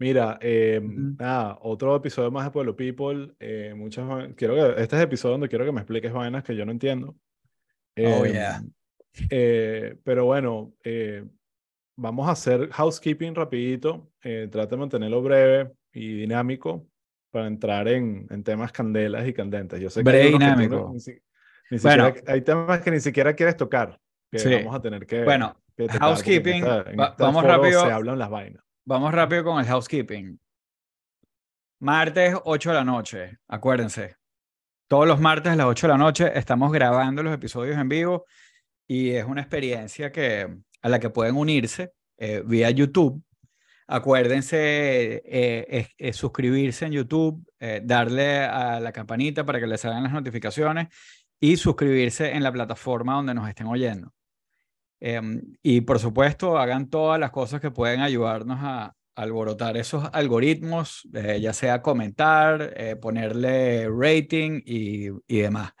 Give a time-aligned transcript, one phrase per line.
[0.00, 1.14] Mira, eh, Ujú.
[1.18, 3.32] nada, otro episodio más de Pueblo People.
[3.38, 6.56] eh, muchas, quiero que, este es el episodio donde quiero que me expliques vainas que
[6.56, 7.16] yo no entiendo.
[7.98, 8.62] Oh, Em, yeah.
[9.28, 11.22] eh, pero bueno, eh,
[11.98, 14.10] vamos a hacer housekeeping rapidito.
[14.24, 16.86] Eh, trata de mantenerlo breve y dinámico
[17.30, 19.78] para entrar en, en temas candelas y candentes.
[19.80, 20.94] Yo sé Breve y unos que dinámico.
[21.70, 22.06] ni Bueno.
[22.06, 24.00] siquiera- hay temas que ni siquiera quieres tocar,
[24.32, 24.48] que Sí.
[24.54, 27.84] vamos a tener que, Bueno, que en housekeeping, esta- en va- este vamos rápido.
[27.84, 28.64] Se hablan las vainas.
[28.90, 30.40] Vamos rápido con el housekeeping.
[31.78, 33.38] Martes, 8 de la noche.
[33.46, 34.16] Acuérdense.
[34.88, 38.26] Todos los martes a las 8 de la noche estamos grabando los episodios en vivo
[38.88, 43.22] y es una experiencia que, a la que pueden unirse eh, vía YouTube.
[43.86, 50.12] Acuérdense eh, suscribirse en YouTube, eh, darle a la campanita para que les salgan las
[50.12, 50.88] notificaciones
[51.38, 54.12] y suscribirse en la plataforma donde nos estén oyendo.
[55.00, 61.08] Em, y por supuesto, hagan todas las cosas que pueden ayudarnos a alborotar esos algoritmos,
[61.14, 65.72] eh, ya sea comentar, eh, ponerle rating y, y demás.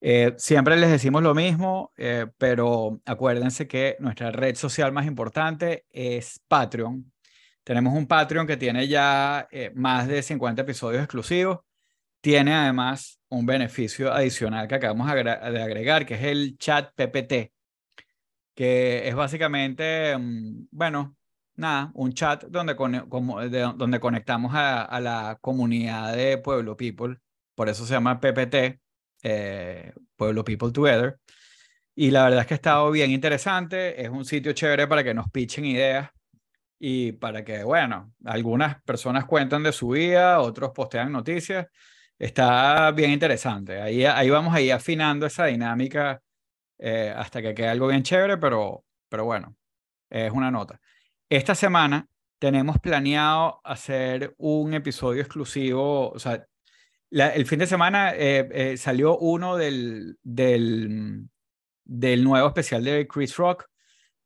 [0.00, 1.92] Eh, siempre les decimos lo mismo,
[2.36, 7.12] pero acuérdense que nuestra red social más importante es Patreon.
[7.62, 11.60] Tenemos un Patreon que tiene ya más de 50 episodios exclusivos.
[12.20, 17.51] Tiene además un beneficio adicional que acabamos de agregar, que es el chat PPT
[18.54, 21.16] que es básicamente, mm, bueno,
[21.56, 26.76] nada, un chat donde, cone- como- de- donde conectamos a, a la comunidad de Pueblo
[26.76, 27.18] People,
[27.54, 28.80] por eso se llama PPT,
[29.22, 31.18] eh, Pueblo People Together.
[31.94, 35.12] Y la verdad es que ha estado bien interesante, es un sitio chévere para que
[35.14, 36.10] nos pichen ideas
[36.78, 41.66] y para que, bueno, algunas personas cuentan de su vida, otros postean noticias.
[42.18, 43.80] Está bien interesante.
[43.80, 46.20] Ahí, ahí vamos a ir afinando esa dinámica
[46.84, 49.56] eh, hasta que quede algo bien chévere, pero, pero bueno,
[50.10, 50.80] es una nota.
[51.28, 52.08] Esta semana
[52.40, 56.44] tenemos planeado hacer un episodio exclusivo, o sea,
[57.10, 61.28] la- el fin de semana eh, eh, salió uno del, del,
[61.84, 63.66] del nuevo especial de Chris Rock,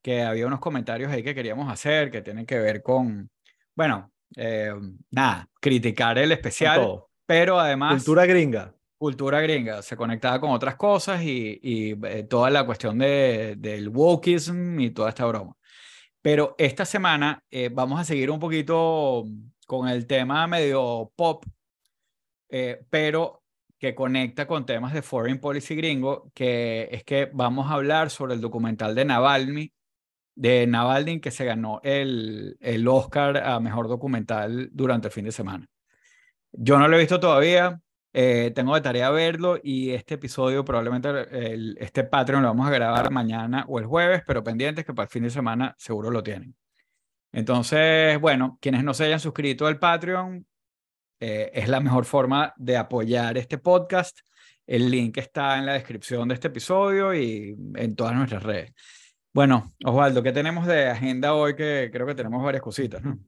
[0.02, 3.28] que había unos comentarios ahí que queríamos hacer, que tienen que ver con,
[3.74, 4.72] bueno, eh,
[5.10, 6.80] nada, criticar el especial,
[7.26, 8.72] pero además Cultura gringa.
[8.98, 13.88] Cultura gringa, se conectaba con otras cosas y, y, eh, toda la cuestión de, del
[13.88, 15.56] wokeism y toda esta broma.
[16.22, 19.24] Pero esta semana eh, vamos a seguir un poquito
[19.66, 21.44] con el tema medio pop,
[22.48, 23.42] eh, pero
[23.78, 28.34] que conecta con temas de foreign policy gringo, que es que vamos a hablar sobre
[28.34, 29.72] el documental de Navalny,
[30.34, 35.32] de Navalny que se ganó el, el Oscar a Mejor Documental durante el fin de
[35.32, 35.66] semana.
[36.52, 37.80] Yo no lo he visto todavía,
[38.18, 42.70] eh, tengo de tarea verlo y este episodio probablemente el- este Patreon lo vamos a
[42.70, 46.22] grabar mañana o el jueves, pero pendientes que para el fin de semana seguro lo
[46.22, 46.56] tienen.
[47.30, 50.46] Entonces, bueno, quienes no se hayan suscrito al Patreon,
[51.20, 54.18] eh, es la mejor forma de apoyar este podcast.
[54.66, 58.72] El link está en la descripción de este episodio y en todas nuestras redes.
[59.34, 61.54] Bueno, Osvaldo, ¿qué tenemos de agenda hoy?
[61.54, 63.18] Que creo que tenemos varias cositas, ¿no?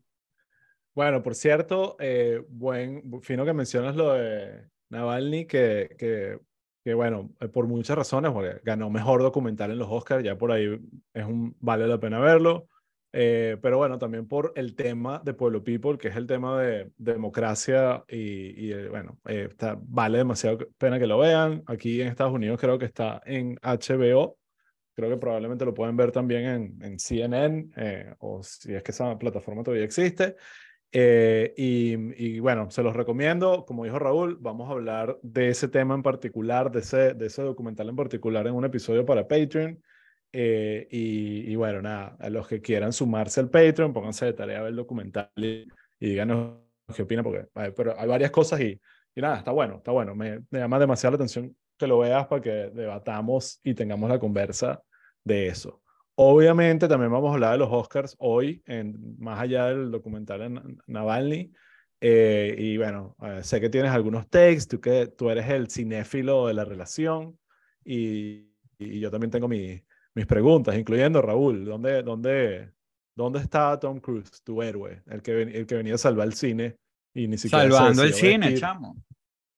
[0.95, 6.39] Bueno, por cierto, eh, buen, fino que mencionas lo de Navalny, que, que,
[6.85, 10.53] que bueno, eh, por muchas razones, porque ganó mejor documental en los Oscars, ya por
[10.53, 10.79] ahí
[11.15, 12.69] es un, vale la pena verlo.
[13.13, 16.93] Eh, pero bueno, también por el tema de Pueblo People, que es el tema de
[16.99, 21.63] democracia y, y, eh, bueno, eh, está, vale demasiado pena que lo vean.
[21.67, 24.37] Aquí en Estados Unidos creo que está en HBO.
[24.95, 28.91] Creo que probablemente lo pueden ver también en, en CNN eh, o si es que
[28.91, 30.37] esa plataforma todavía existe.
[30.91, 33.65] Eh, y, y bueno, se los recomiendo.
[33.67, 37.43] Como dijo Raúl, vamos a hablar de ese tema en particular, de ese, de ese
[37.43, 39.83] documental en particular en un episodio para Patreon.
[40.33, 44.59] Eh, y, y bueno, nada, a los que quieran sumarse al Patreon, pónganse de tarea
[44.59, 45.67] a ver el documental y,
[45.99, 46.59] y díganos
[46.95, 48.79] qué opinan, porque eh, pero hay varias cosas y,
[49.15, 50.15] y nada, está bueno, está bueno.
[50.15, 54.19] Me, me llama demasiado la atención que lo veas para que debatamos y tengamos la
[54.19, 54.83] conversa
[55.25, 55.83] de eso.
[56.21, 60.83] Obviamente también vamos a hablar de los Oscars hoy, en, más allá del documental en
[60.89, 61.53] Navalny.
[62.01, 66.49] Eh, y bueno, eh, sé que tienes algunos takes, tú, que, tú eres el cinéfilo
[66.49, 67.39] de la relación
[67.85, 69.81] y, y yo también tengo mi,
[70.13, 72.73] mis preguntas, incluyendo Raúl, ¿dónde, dónde,
[73.15, 76.77] ¿dónde está Tom Cruise, tu héroe, el que, el que venía a salvar el cine
[77.15, 78.59] y ni siquiera Salvando el cine, vestir?
[78.59, 78.97] chamo.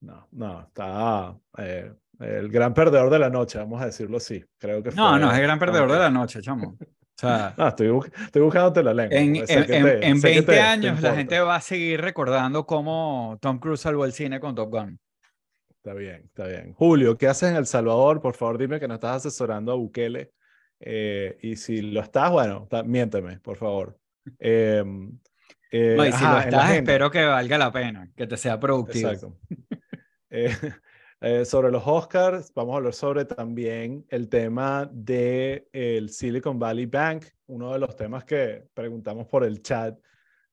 [0.02, 1.90] No, no, está eh,
[2.20, 4.44] el gran perdedor de la noche, vamos a decirlo así.
[4.58, 6.76] Creo que No, fue, no, es el gran perdedor aunque- de la noche, chamo.
[6.80, 6.86] O
[7.16, 9.18] sea, No, estoy, bu- estoy buscándote la lengua.
[9.18, 11.16] en, porque sé en, te- en sé que 20 te- te años la importa.
[11.16, 14.98] gente va a seguir recordando cómo Tom Cruise salvó el cine con Top Gun.
[15.76, 16.74] Está bien, está bien.
[16.74, 18.20] Julio, ¿qué haces en El Salvador?
[18.20, 20.30] Por favor, dime que no estás asesorando a Bukele.
[20.78, 23.98] Eh, y si lo estás, bueno, ta- miénteme, por favor.
[24.38, 24.84] Eh,
[25.72, 28.36] Eh, No, y si ajá, lo la estás, espero que valga la pena, que te
[28.36, 29.08] sea productivo.
[29.10, 29.36] Exacto.
[31.22, 36.86] Eh, sobre los Oscars, vamos a hablar sobre también el tema de el Silicon Valley
[36.86, 39.98] Bank, uno de los temas que preguntamos por el chat,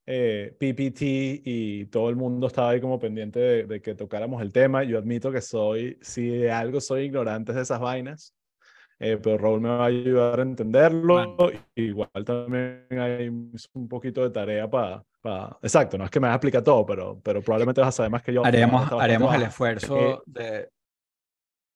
[0.06, 4.52] eh, PPT, y todo el mundo estaba ahí como pendiente de, de que tocáramos el
[4.52, 4.84] tema.
[4.84, 8.36] Yo admito que soy, si de algo soy ignorante de esas vainas,
[9.00, 11.38] eh, pero Raúl me va a ayudar a entenderlo.
[11.76, 15.04] Igual también hay un poquito de tarea para...
[15.62, 18.12] Exacto, no es que me vas a explicar todo, pero, pero probablemente vas a saber
[18.12, 18.46] más que yo.
[18.46, 20.70] Haremos, haremos el esfuerzo de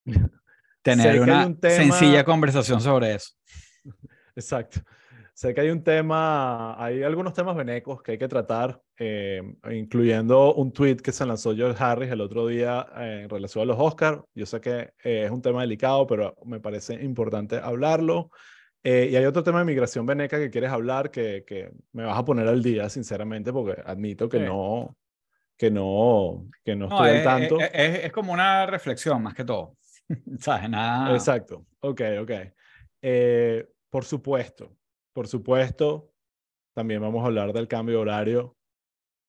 [0.81, 3.33] tener una un tema- sencilla conversación sobre eso.
[4.35, 4.81] Exacto.
[5.33, 10.53] Sé que hay un tema, hay algunos temas venecos que hay que tratar, eh, incluyendo
[10.53, 13.77] un tweet que se lanzó George Harris el otro día eh, en relación a los
[13.79, 14.21] Oscars.
[14.35, 18.29] Yo sé que eh, es un tema delicado, pero me parece importante hablarlo.
[18.83, 22.17] Eh, y hay otro tema de migración veneca que quieres hablar que, que me vas
[22.17, 24.45] a poner al día, sinceramente, porque admito que Sí.
[24.45, 24.97] no,
[25.57, 27.59] que no, que no, No, estoy al es, tanto.
[27.59, 29.77] es- es- es como una reflexión más que todo.
[30.39, 30.69] ¿Sabes?
[30.69, 31.13] Nada.
[31.13, 32.31] Exacto, ok, ok.
[33.03, 34.75] Eh, por supuesto,
[35.13, 36.11] por supuesto,
[36.73, 38.57] también vamos a hablar del cambio de horario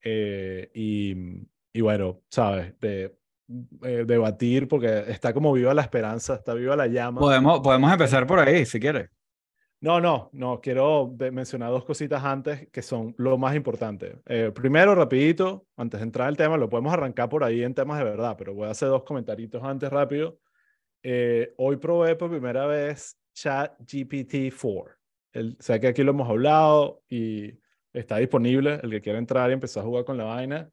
[0.05, 1.15] eh, y,
[1.73, 3.17] y bueno, sabes, de
[3.83, 7.21] eh, debatir porque está como viva la esperanza, está viva la llama.
[7.21, 9.11] Podemos, podemos empezar por ahí, si quieres.
[9.83, 14.21] No, no, no, quiero mencionar dos cositas antes que son lo más importante.
[14.27, 17.99] Eh, primero, rapidito, antes de entrar al tema, lo podemos arrancar por ahí en temas
[17.99, 20.39] de verdad, pero voy a hacer dos comentaritos antes rápido.
[21.03, 24.97] Eh, hoy probé por primera vez ChatGPT-4.
[25.33, 27.53] El- sé que aquí lo hemos hablado y
[27.93, 30.71] está disponible, el que quiera entrar y empezar a jugar con la vaina.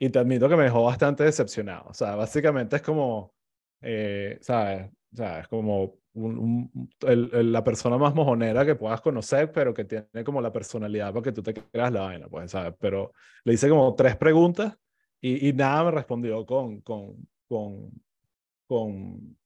[0.00, 1.90] Y te admito que me dejó bastante decepcionado.
[1.90, 3.34] O sea, básicamente es como,
[3.82, 4.90] eh, ¿sabes?
[5.12, 5.94] O sea, es como
[6.24, 10.40] un- un- el- el- la persona más mojonera que puedas conocer, pero que tiene como
[10.40, 12.74] la personalidad para que tú te creas la vaina, pues, ¿sabes?
[12.78, 13.12] Pero
[13.44, 14.76] le hice como tres preguntas
[15.20, 17.16] y, y nada me respondió con, con,
[17.48, 17.90] con,
[18.66, 19.36] con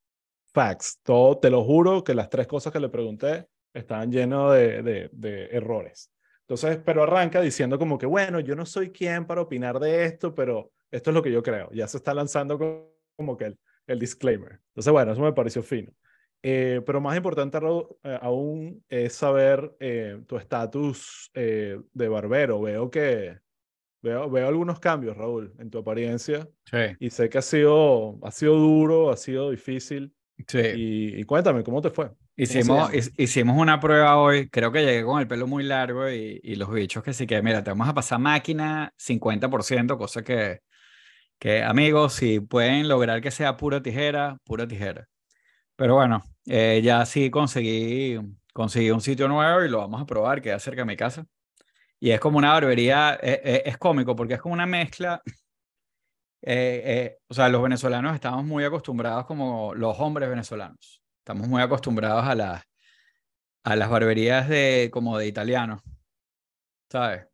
[0.52, 1.00] facts.
[1.02, 5.10] Todo, te lo juro que las tres cosas que le pregunté estaban llenos de, de,
[5.12, 6.10] de errores.
[6.42, 10.34] Entonces, pero arranca diciendo como que, bueno, yo no soy quien para opinar de esto,
[10.34, 11.70] pero esto es lo que yo creo.
[11.72, 12.58] Ya se está lanzando
[13.16, 14.60] como que el, el disclaimer.
[14.68, 15.90] Entonces, bueno, eso me pareció fino.
[16.42, 22.60] Eh, pero más importante eh, aún es saber eh, tu estatus eh, de barbero.
[22.60, 23.38] Veo que
[24.02, 26.96] veo, veo algunos cambios, Raúl, en tu apariencia Sí.
[26.98, 30.12] y sé que ha sido, ha sido duro, ha sido difícil.
[30.48, 30.58] Sí.
[30.58, 32.10] Y, y cuéntame, ¿cómo te fue?
[32.34, 36.56] Hicimos, hicimos una prueba hoy, creo que llegué con el pelo muy largo y, y
[36.56, 40.60] los bichos que sí que, mira, te vamos a pasar máquina 50%, cosa que,
[41.38, 45.06] que amigos, si pueden lograr que sea pura tijera, pura tijera.
[45.76, 48.18] Pero bueno, eh, ya sí conseguí,
[48.52, 51.26] conseguí un sitio nuevo y lo vamos a probar, queda cerca de mi casa.
[52.00, 55.22] Y es como una barbería, eh, es cómico porque es como una mezcla.
[56.42, 61.02] eh, eh, o sea, los venezolanos estamos muy acostumbrados como los hombres venezolanos.
[61.18, 62.62] Estamos muy acostumbrados a las,
[63.64, 65.82] a las barberías de, como de italianos,
[66.90, 67.26] ¿sabes?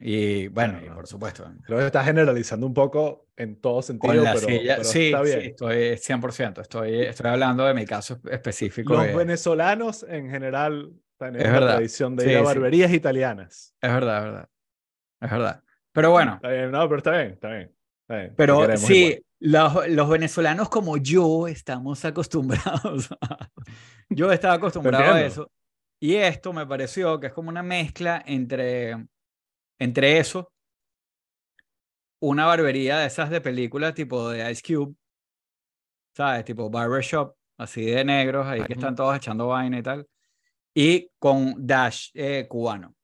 [0.00, 4.24] Y bueno, y por supuesto, Creo que estás generalizando un poco en todo sentido, con
[4.24, 5.40] la pero, silla, pero sí, está bien.
[5.40, 8.94] sí, estoy 100%, estoy, estoy hablando de mi caso específico.
[8.94, 13.74] Los de- venezolanos en general Es la tradición de Sí, ir a barberías italianas.
[13.80, 14.48] Es verdad, es verdad.
[15.20, 15.62] Es verdad.
[15.92, 17.74] Pero bueno, Está bien, no, pero está bien, está bien.
[18.02, 23.10] está bien, pero sí, los, los venezolanos como yo estamos acostumbrados.
[23.20, 23.48] a-
[24.10, 25.50] yo estaba acostumbrado a eso.
[26.00, 28.96] Y esto me pareció que es como una mezcla entre,
[29.78, 30.52] entre eso,
[32.20, 34.94] una barbería de esas de películas tipo de Ice Cube,
[36.14, 36.44] ¿sabes?
[36.44, 40.08] Tipo barbershop, así de negros, ahí que están todos echando vaina y tal,
[40.74, 42.94] y con dash eh, cubano.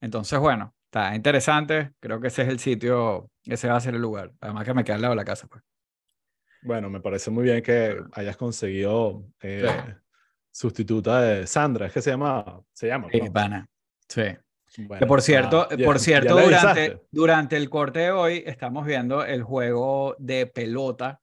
[0.00, 1.92] Entonces, bueno, está interesante.
[2.00, 4.32] Creo que ese es el sitio, ese va a ser el lugar.
[4.40, 5.62] Además que me queda al lado de la casa, pues.
[6.62, 9.96] Bueno, me parece muy bien que hayas conseguido eh,
[10.50, 13.08] sustituta de Sandra, es que se llama, se llama.
[13.10, 13.32] Sí, ¿no?
[13.32, 13.68] pana.
[14.08, 14.22] Sí.
[14.78, 18.86] Bueno, Que por cierto, ah, ya- por cierto durante, durante el corte de hoy estamos
[18.86, 21.20] viendo el juego de pelota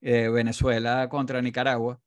[0.00, 1.98] eh, Venezuela contra Nicaragua.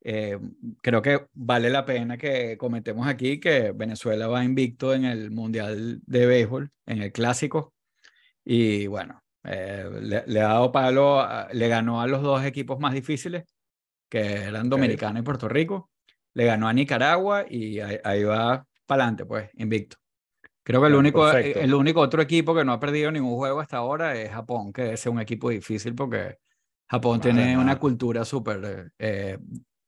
[0.00, 0.38] Eh,
[0.80, 6.00] creo que vale la pena que comentemos aquí que Venezuela va invicto en el Mundial
[6.06, 7.74] de Béisbol, en el Clásico.
[8.44, 12.78] Y bueno, eh, le, le ha dado palo, a- le ganó a los dos equipos
[12.78, 13.44] más difíciles,
[14.08, 15.90] que eran Dominicana y Puerto Rico.
[16.34, 19.96] Le ganó a Nicaragua y ahí, ahí va para adelante, pues, invicto.
[20.68, 21.60] Creo que el único, perfecto.
[21.60, 24.92] el único otro equipo que no ha perdido ningún juego hasta ahora es Japón, que
[24.92, 26.36] es un equipo difícil porque
[26.90, 29.38] Japón tiene una cultura súper eh,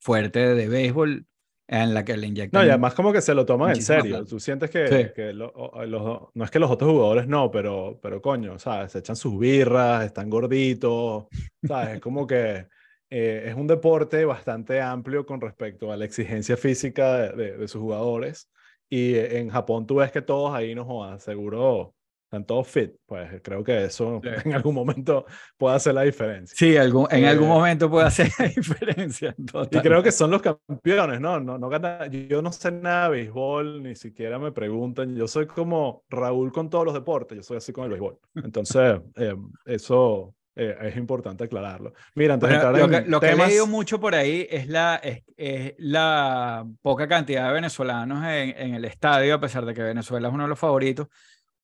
[0.00, 1.26] fuerte de béisbol
[1.68, 2.62] en la que le inyectan.
[2.62, 4.04] No, y además como que se lo toman en serio.
[4.16, 4.24] plata.
[4.24, 5.12] Tú sientes que, Sí.
[5.14, 5.52] que lo-
[5.86, 8.92] los, no es que los otros jugadores no, pero, pero coño, ¿sabes?
[8.92, 11.26] Se echan sus birras, están gorditos,
[11.62, 11.96] ¿sabes?
[11.96, 12.68] Es como que
[13.10, 17.68] eh, es un deporte bastante amplio con respecto a la exigencia física de, de- de
[17.68, 18.48] sus jugadores.
[18.90, 21.94] Y en Japón tú ves que todos ahí no jodan, seguro
[22.24, 22.92] están todos fit.
[23.06, 24.28] Pues creo que eso Sí.
[24.44, 26.54] en algún momento puede hacer la diferencia.
[26.56, 29.34] Sí, algún, en algún Eh, momento puede hacer la diferencia.
[29.70, 31.40] Y creo que son los campeones, ¿no?
[31.40, 35.14] No, no gana, yo no sé nada de béisbol, ni siquiera me preguntan.
[35.16, 38.18] Yo soy como Raúl con todos los deportes, yo soy así con el béisbol.
[38.36, 39.34] Entonces, eh,
[39.66, 41.92] eso eh, es importante aclararlo.
[42.14, 44.46] Mira, antes de Bueno, entrar lo que, lo que he temas, leído mucho por ahí
[44.50, 49.64] es la, es, es la poca cantidad de venezolanos en, en el estadio, a pesar
[49.64, 51.08] de que Venezuela es uno de los favoritos,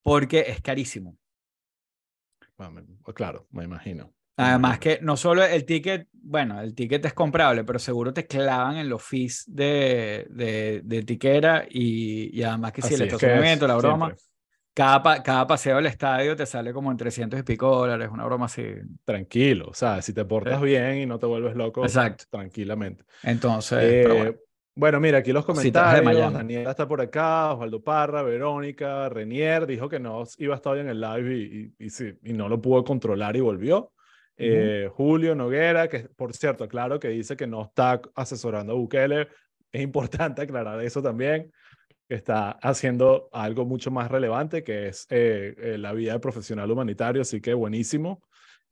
[0.02, 1.16] porque es carísimo.
[2.56, 4.12] Bueno, pues claro, me imagino.
[4.38, 8.76] Además que no solo el ticket, bueno, el ticket es comprable, pero seguro te clavan
[8.76, 13.14] en los fees de, de, de tiquera y, y además que si el es que
[13.14, 14.24] estacionamiento, la broma, siempre.
[14.76, 18.44] Cada, cada paseo al estadio te sale como en 300 y pico dólares, una broma
[18.44, 18.62] así.
[19.04, 22.24] Tranquilo, o sea, si te portas bien y no te vuelves loco, Exacto.
[22.28, 23.02] tranquilamente.
[23.22, 24.34] Entonces, Eh, pero bueno.
[24.74, 26.32] bueno, mira, aquí los comentarios.
[26.32, 30.80] Daniela está por acá, Osvaldo Parra, Verónica, Renier dijo que no iba a estar hoy
[30.80, 33.92] en el live y, y, y sí, y no lo pudo controlar y volvió.
[34.36, 39.28] Eh, Julio Noguera, que por cierto, claro que dice que no está asesorando a Bukele.
[39.72, 41.50] Es importante aclarar eso también,
[42.08, 46.70] que está haciendo algo mucho más relevante, que es eh, eh, la vida de profesional
[46.70, 48.22] humanitario, así que buenísimo.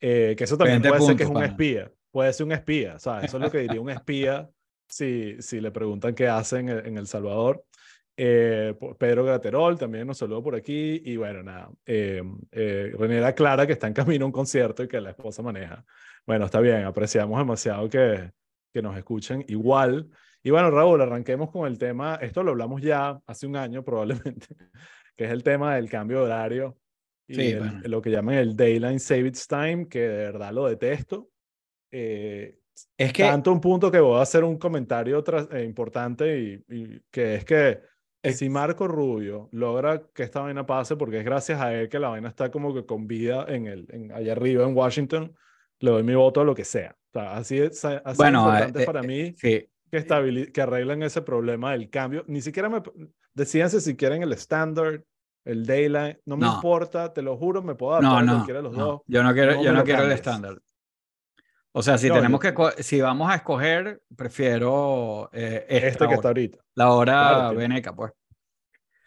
[0.01, 1.47] Eh, que eso también 20 puede ser que es un pana.
[1.47, 3.25] espía, puede ser un espía, ¿sabes?
[3.25, 4.51] Eso es lo que diría un espía
[4.89, 7.65] si, si le preguntan qué hacen en, en El Salvador.
[8.17, 11.03] Eh, Pedro Graterol también nos saludó por aquí.
[11.05, 11.71] Y bueno, nada.
[11.85, 12.23] Eh,
[12.53, 15.85] eh, René aclara que está en camino a un concierto y que la esposa maneja.
[16.27, 18.31] Bueno, está bien, apreciamos demasiado que,
[18.73, 20.09] que nos escuchen igual.
[20.47, 22.17] Y bueno, Raúl, arranquemos con el tema.
[22.17, 24.47] Esto lo hablamos ya hace un año probablemente,
[25.17, 26.79] que es el tema del cambio de horario
[27.27, 27.81] y Sí, el- bueno.
[27.85, 31.31] lo que llaman el Daylight Savings Time, que de verdad lo detesto.
[31.91, 32.59] Eh,
[32.99, 36.65] Es que tanto un punto que voy a hacer un comentario tras- eh, importante y,
[36.69, 37.81] y que es que
[38.33, 42.09] si Marco Rubio logra que esta vaina pase, porque es gracias a él que la
[42.09, 45.35] vaina está como que con vida en el, en, allá arriba en Washington,
[45.79, 46.97] le doy mi voto a lo que sea.
[47.13, 49.69] O sea así es así Bueno, importante eh, para eh, mí sí,
[50.03, 52.25] que, que arreglen ese problema del cambio.
[52.27, 52.83] Ni siquiera me...
[53.35, 55.03] Decíanse si quieren el standard,
[55.45, 56.55] el daylight, no me No.
[56.55, 59.03] importa, te lo juro, me puedo adaptar no, a no, cualquiera de los no, dos.
[59.07, 60.59] yo no quiero, yo no quiero el estándar.
[61.77, 66.05] O sea, si tenemos yo- que, si vamos a escoger, prefiero eh, esta Este que
[66.05, 66.59] hora, está ahorita.
[66.77, 68.13] la hora Claro, veneca, pues.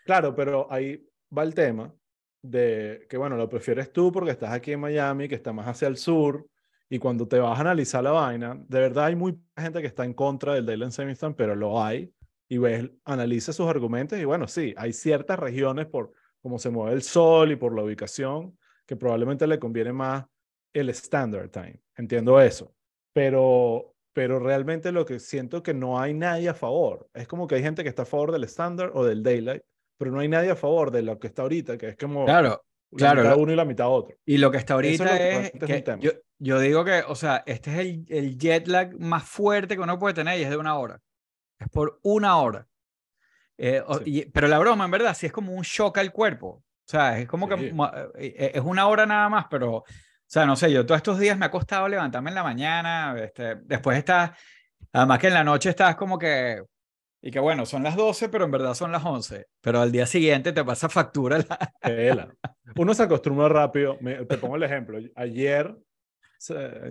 [0.06, 1.94] Claro, pero ahí va el tema
[2.42, 5.88] de que, bueno, lo prefieres tú porque estás aquí en Miami, que está más hacia
[5.88, 6.46] el sur,
[6.90, 10.06] y cuando te vas a analizar la vaina, de verdad hay muy gente que está
[10.06, 12.14] en contra del Dayland Savings Time, pero lo hay,
[12.50, 16.94] y ves, analiza sus argumentos, y bueno, sí, hay ciertas regiones por cómo se mueve
[16.94, 20.26] el sol y por la ubicación, que probablemente le conviene más
[20.74, 21.82] el Standard Time.
[21.98, 22.74] Entiendo eso,
[23.14, 27.10] pero, pero realmente lo que siento que no hay nadie a favor.
[27.14, 29.64] Es como que hay gente que está a favor del Standard o del Daylight,
[29.98, 32.64] pero no hay nadie a favor de lo que está ahorita, que es como Claro,
[32.92, 34.16] la claro, mitad uno y la mitad otro.
[34.26, 36.00] y lo que está Eso es ahorita que es, que tema.
[36.02, 39.82] yo, yo digo que, o sea, este es el, el jet lag más fuerte que
[39.82, 41.00] uno puede tener y es de una hora.
[41.60, 42.68] Es por una hora.
[43.58, 44.04] Eh, o- Sí.
[44.22, 46.48] y- pero la broma, en verdad, sí es como un shock al cuerpo.
[46.48, 47.56] O sea, es como Sí.
[47.56, 49.86] que eh, eh, es una hora nada más, pero, o
[50.26, 53.56] sea, no sé, yo todos estos días me ha costado levantarme en la mañana, este,
[53.64, 54.32] después estás,
[54.94, 56.62] además que en la noche estás como que,
[57.22, 60.06] y que bueno, son las 12, pero en verdad son las 11, pero al día
[60.06, 61.40] siguiente te pasa factura.
[61.40, 62.30] la-.
[62.76, 63.98] Uno se acostumbra rápido.
[64.02, 65.00] Me- te pongo el ejemplo.
[65.16, 65.76] Ayer,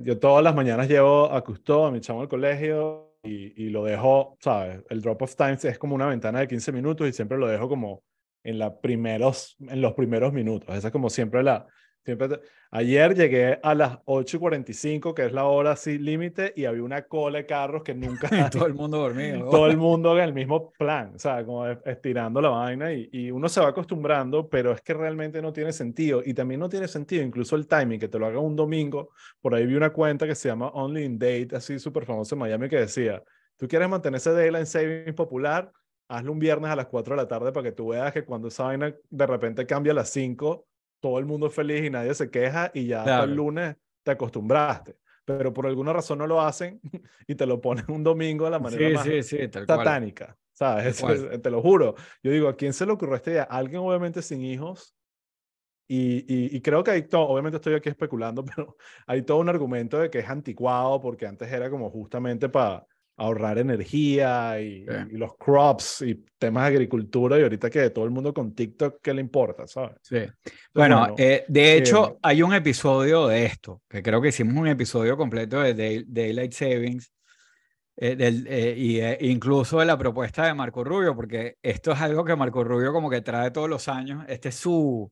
[0.03, 3.85] yo todas las mañanas llevo a Custo, a mi chamo al colegio, y, y lo
[3.85, 4.83] dejo, ¿sabes?
[4.89, 7.69] El drop of time es como una ventana de 15 minutos y siempre lo dejo
[7.69, 8.03] como
[8.45, 10.75] en, la primeros, en los primeros minutos.
[10.77, 11.67] Esa es como siempre la...
[12.07, 16.53] Siempre te- Ayer llegué a las 8 y 45, que es la hora así límite,
[16.57, 18.29] y había una cola de carros que nunca...
[18.33, 18.49] hay.
[18.51, 19.51] todo el mundo dormido.
[19.51, 23.09] todo el mundo en el mismo plan, o sea, como es- estirando la vaina y,
[23.13, 26.23] y uno se va acostumbrando, pero es que realmente no tiene sentido.
[26.25, 29.11] Y también no tiene sentido incluso el timing, que te lo haga un domingo.
[29.41, 32.39] Por ahí vi una cuenta que se llama Only in Date, así súper famosa en
[32.39, 33.23] Miami, que decía,
[33.57, 35.73] tú quieres mantener ese Daylight Saving popular,
[36.09, 38.47] hazlo un viernes a las 4 de la tarde para que tú veas que cuando
[38.49, 40.67] esa vaina de repente cambia a las 5,
[41.01, 43.35] todo el mundo es feliz y nadie se queja y ya para el Claro.
[43.35, 44.97] lunes te acostumbraste.
[45.25, 46.81] Pero por alguna razón no lo hacen
[47.27, 49.79] y te lo ponen un domingo de la manera Sí, más sí, sí, tal cual.
[49.79, 51.03] satánica, ¿sabes?
[51.03, 51.95] Es- te lo juro.
[52.23, 53.43] Yo digo, ¿a quién se le ocurrió esta idea?
[53.45, 54.95] Alguien obviamente sin hijos.
[55.89, 58.77] Y, y, y creo que hay todo, obviamente estoy aquí especulando, pero
[59.07, 63.59] hay todo un argumento de que es anticuado porque antes era como justamente para ahorrar
[63.59, 68.35] energía y, y, los crops y temas de agricultura y ahorita que todo el mundo
[68.35, 69.67] con TikTok, ¿qué le importa?
[69.67, 69.97] ¿sabes?
[70.03, 70.19] Sí.
[70.75, 75.17] bueno, eh, de hecho hay un episodio de esto, que creo que hicimos un episodio
[75.17, 77.13] completo de Daylight Savings.
[77.99, 82.27] Eh, del, eh, y incluso de la propuesta de Marco Rubio, porque esto es algo
[82.27, 84.23] que Marco Rubio como que trae todos los años.
[84.29, 85.11] Este es su,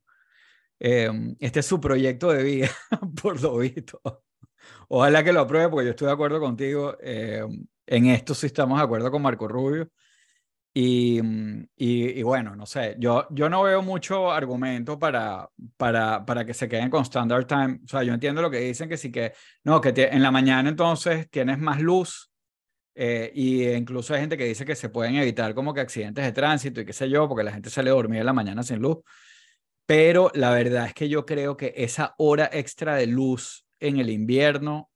[0.79, 2.69] este es su proyecto de vida,
[3.23, 4.03] por lo visto.
[4.89, 6.99] Ojalá que lo apruebe, porque yo estoy de acuerdo contigo.
[7.87, 9.89] En esto sí estamos de acuerdo con Marco Rubio.
[10.77, 16.45] Y, mm, y, bueno, no sé, yo, yo no veo mucho argumento para, para, para
[16.45, 17.81] que se queden con Standard Time.
[17.85, 20.69] O sea, yo entiendo lo que dicen, que sí que, no, que en la mañana
[20.69, 22.31] entonces tienes más luz.
[22.97, 26.33] Eh, y incluso hay gente que dice que se pueden evitar como que accidentes de
[26.33, 28.81] tránsito y qué sé yo, porque la gente sale a dormir en la mañana sin
[28.81, 28.99] luz.
[29.87, 34.11] Pero la verdad es que yo creo que esa hora extra de luz en el
[34.11, 34.91] invierno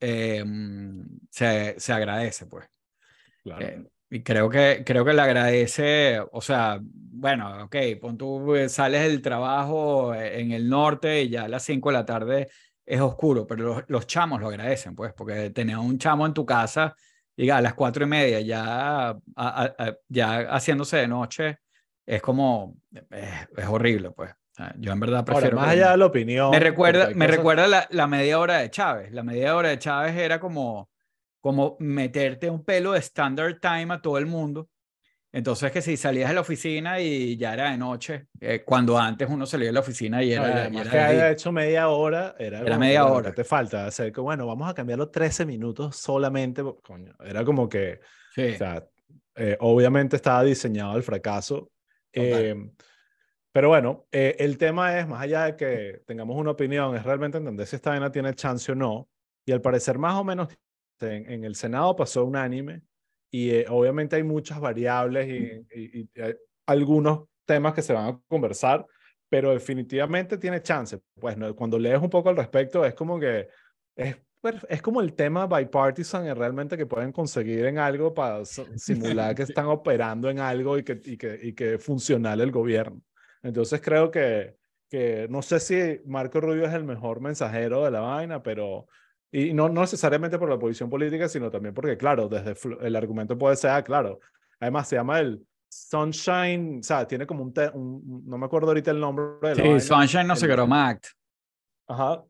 [0.00, 2.66] Em, se, se, agradece, pues.
[3.60, 8.68] Eh, y creo que, creo que le agradece, o sea, bueno, ok, pon tú eh,
[8.68, 12.48] sales del trabajo eh, en el norte y ya a las 5 de la tarde
[12.84, 16.94] es oscuro, pero los, chamos lo agradecen, pues, porque tener un chamo en tu casa
[17.36, 19.16] y a las 4 y media ya,
[20.08, 21.58] ya haciéndose de noche
[22.06, 22.76] es como,
[23.10, 24.30] es horrible, pues.
[24.78, 25.56] Yo en verdad prefiero.
[25.56, 26.50] más allá de la opinión.
[26.50, 29.10] Me recuerda, me recuerda la, la, media hora de Chávez.
[29.12, 30.90] La media hora de Chávez era como,
[31.40, 34.68] como meterte un pelo de standard time a todo el mundo.
[35.34, 39.28] Entonces, que si salías de la oficina y ya era de noche, eh, cuando antes
[39.28, 40.70] uno salía de la oficina y era.
[40.70, 43.34] No, que haya hecho media hora, era, era media hora.
[43.34, 46.62] te falta hacer que, bueno, vamos a cambiarlo 13 minutos solamente.
[46.84, 47.98] Coño, era como que.
[48.32, 48.50] Sí.
[48.50, 48.86] O sea,
[49.34, 51.72] eh, obviamente estaba diseñado el fracaso.
[52.12, 52.54] Eh,
[53.54, 57.38] pero bueno, eh, el tema es, más allá de que tengamos una opinión, es realmente
[57.38, 59.08] entender si esta vaina tiene chance o no.
[59.46, 60.48] Y al parecer, más o menos,
[61.00, 62.82] en, el Senado pasó unánime.
[63.30, 66.10] Y eh, obviamente hay muchas variables y,
[66.66, 68.84] algunos temas que se van a conversar,
[69.28, 70.98] pero definitivamente tiene chance.
[71.20, 73.46] Pues cuando lees un poco al respecto, es como que
[73.94, 74.16] es,
[74.68, 79.42] es como el tema bipartisan y realmente que pueden conseguir en algo para simular que
[79.44, 83.00] están operando en algo y que, y que, y que funcional el gobierno.
[83.44, 84.56] Entonces creo que,
[84.90, 88.86] que no sé si Marco Rubio es el mejor mensajero de la vaina, pero
[89.30, 93.36] y no, no necesariamente por la posición política, sino también porque, claro, desde el argumento
[93.36, 94.20] puede ser, ah, claro,
[94.60, 99.00] además se llama el Sunshine, o sea, tiene como un, no me acuerdo ahorita el
[99.00, 101.06] nombre de la Sí, Sunshine no sé qué, Act.
[101.88, 102.24] Ajá.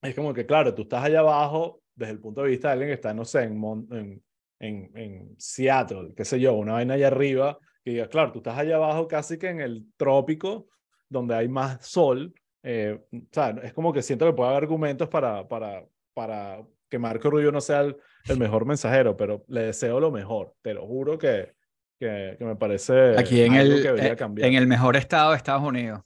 [0.00, 2.88] Es como que, claro, tú estás allá abajo desde el punto de vista de alguien
[2.88, 4.22] que está, no sé, en, en,
[4.58, 7.58] en, en Seattle, qué sé yo, una vaina allá arriba,
[7.94, 10.68] que claro, tú estás allá abajo casi que en el trópico,
[11.08, 12.34] donde hay más sol.
[12.64, 16.98] Eh, o sea, es como que siento que puede haber argumentos para, para, para que
[16.98, 17.96] Marco Rubio no sea el,
[18.38, 20.56] mejor mensajero, pero le deseo lo mejor.
[20.62, 21.54] Te lo juro que,
[22.00, 26.00] que, me parece aquí en el, eh, en el mejor estado de Estados Unidos.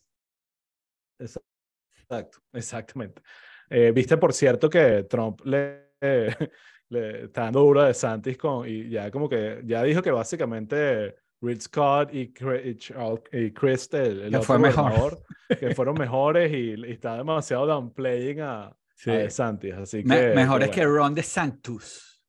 [1.18, 3.22] Exacto, exactamente.
[3.70, 5.92] Eh, Viste, por cierto, que Trump le,
[6.90, 11.16] le está dando duro de Santis con, y ya como que ya dijo que básicamente
[11.42, 15.22] Reed Scott y, Chris, el, el fue mejor.
[15.58, 19.10] que fueron mejores y, está demasiado downplaying a, sí.
[19.10, 19.74] a Santis.
[19.74, 22.22] Así que, mejores que Ron de Santos.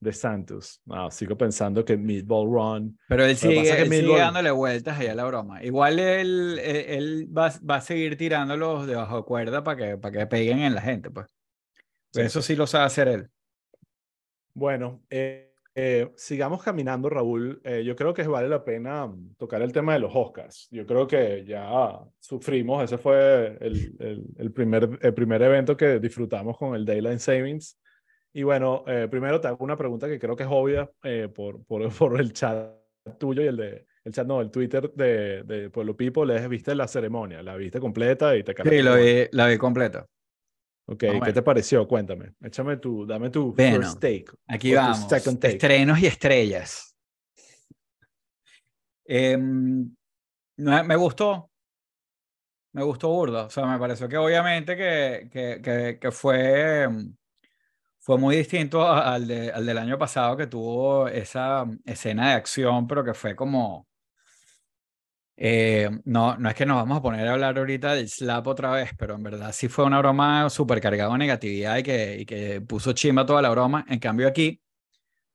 [0.00, 0.80] De Santos.
[0.86, 2.98] No, sigo pensando que Meatball Ron.
[3.08, 5.62] Pero él sigue, dándole vueltas ahí a la broma.
[5.62, 10.26] Igual él, él, va, va, a seguir tirándolos debajo de cuerda para que, para que
[10.26, 11.26] peguen en la gente, pues.
[12.14, 13.28] eso sí lo sabe hacer él.
[14.54, 15.47] Bueno, eh,
[15.80, 17.60] eh, sigamos caminando, Raúl.
[17.62, 20.66] Eh, yo creo que vale la pena mm, tocar el tema de los Oscars.
[20.72, 26.58] Yo creo que ya sufrimos, ese fue el, el, primer, el primer evento que disfrutamos
[26.58, 27.78] con el Daylight Savings.
[28.32, 30.90] Y bueno, eh, primero te hago una pregunta que creo que es obvia
[31.32, 32.74] por, por, por, el chat
[33.18, 36.26] tuyo y el de el chat, no, el Twitter de, de Pueblo People.
[36.26, 37.40] ¿Les viste la ceremonia?
[37.42, 38.36] ¿La viste completa?
[38.36, 40.08] Y te sí, la vi, la vi completa.
[40.90, 41.86] Ok, ¿qué te pareció?
[41.86, 42.32] Cuéntame.
[42.40, 44.24] Échame tu, dame tu first take.
[44.46, 45.12] Aquí vamos.
[45.12, 46.96] Estrenos y estrellas.
[49.04, 49.94] Em,
[50.56, 51.50] me gustó.
[52.72, 53.44] Me gustó burda.
[53.44, 57.14] O sea, me pareció que obviamente que, que, que, fue, em,
[57.98, 62.86] fue muy distinto al, de, al del año pasado que tuvo esa escena de acción,
[62.86, 63.87] pero que fue como
[65.40, 68.72] eh, no, no es que nos vamos a poner a hablar ahorita del slap otra
[68.72, 72.26] vez, pero en verdad sí fue una broma súper cargada de negatividad y que, y
[72.26, 73.84] que puso chimba toda la broma.
[73.88, 74.60] En cambio aquí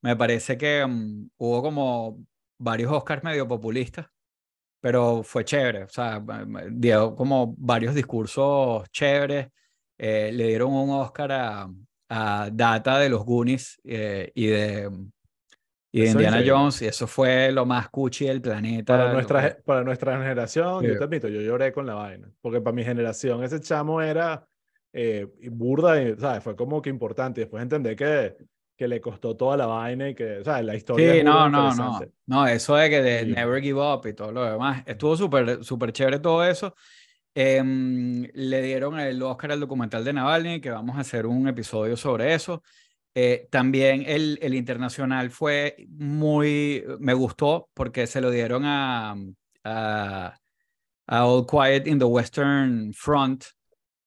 [0.02, 2.26] me parece que mm, hubo como
[2.58, 4.06] varios Oscars medio populistas,
[4.80, 5.84] pero fue chévere.
[5.84, 6.22] O sea,
[6.70, 9.48] dio como varios discursos chéveres.
[9.98, 11.68] Eh, le dieron un Oscar a,
[12.08, 14.90] a data de los Goonies eh, y de,
[15.96, 16.58] y de Indiana increíble.
[16.58, 18.96] Jones, y eso fue lo más cuchi del planeta.
[18.96, 20.88] Para nuestra, que- para nuestra generación, Sí.
[20.88, 22.28] yo te admito, yo lloré con la vaina.
[22.40, 24.46] Porque para mi generación ese chamo era
[24.96, 26.42] eh, burda, y, ¿sabes?
[26.44, 27.40] Fue como que importante.
[27.40, 28.36] Y después entendí que,
[28.76, 30.64] que le costó toda la vaina y que, ¿sabes?
[30.64, 32.00] La historia Sí, es no, no, no.
[32.26, 33.32] No, eso de que de Sí.
[33.32, 34.82] Never Give Up y todo lo demás.
[34.86, 36.74] Estuvo súper, súper chévere todo eso.
[37.34, 41.96] Em, le dieron el Oscar al documental de Navalny, que vamos a hacer un episodio
[41.96, 42.62] sobre eso.
[43.14, 49.14] Eh, también el, el internacional fue muy, me gustó porque se lo dieron a,
[49.62, 50.36] a,
[51.06, 53.44] a All Quiet in the Western Front,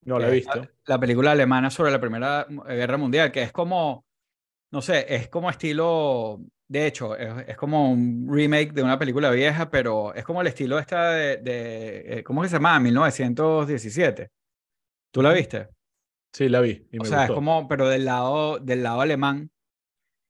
[0.04, 0.60] No la he visto.
[0.60, 4.04] La, la película alemana sobre la Primera Guerra Mundial, que es como,
[4.70, 9.30] no sé, es como estilo, de hecho, es, es como un remake de una película
[9.30, 12.78] vieja, pero es como el estilo esta de, de eh, ¿cómo que se llama?
[12.80, 14.30] 1917.
[15.10, 15.38] ¿Tú la Ujú.
[15.38, 15.68] viste?
[16.32, 17.34] Sí, la vi y O me sea, es gustó.
[17.34, 19.50] como, pero del lado, del lado alemán,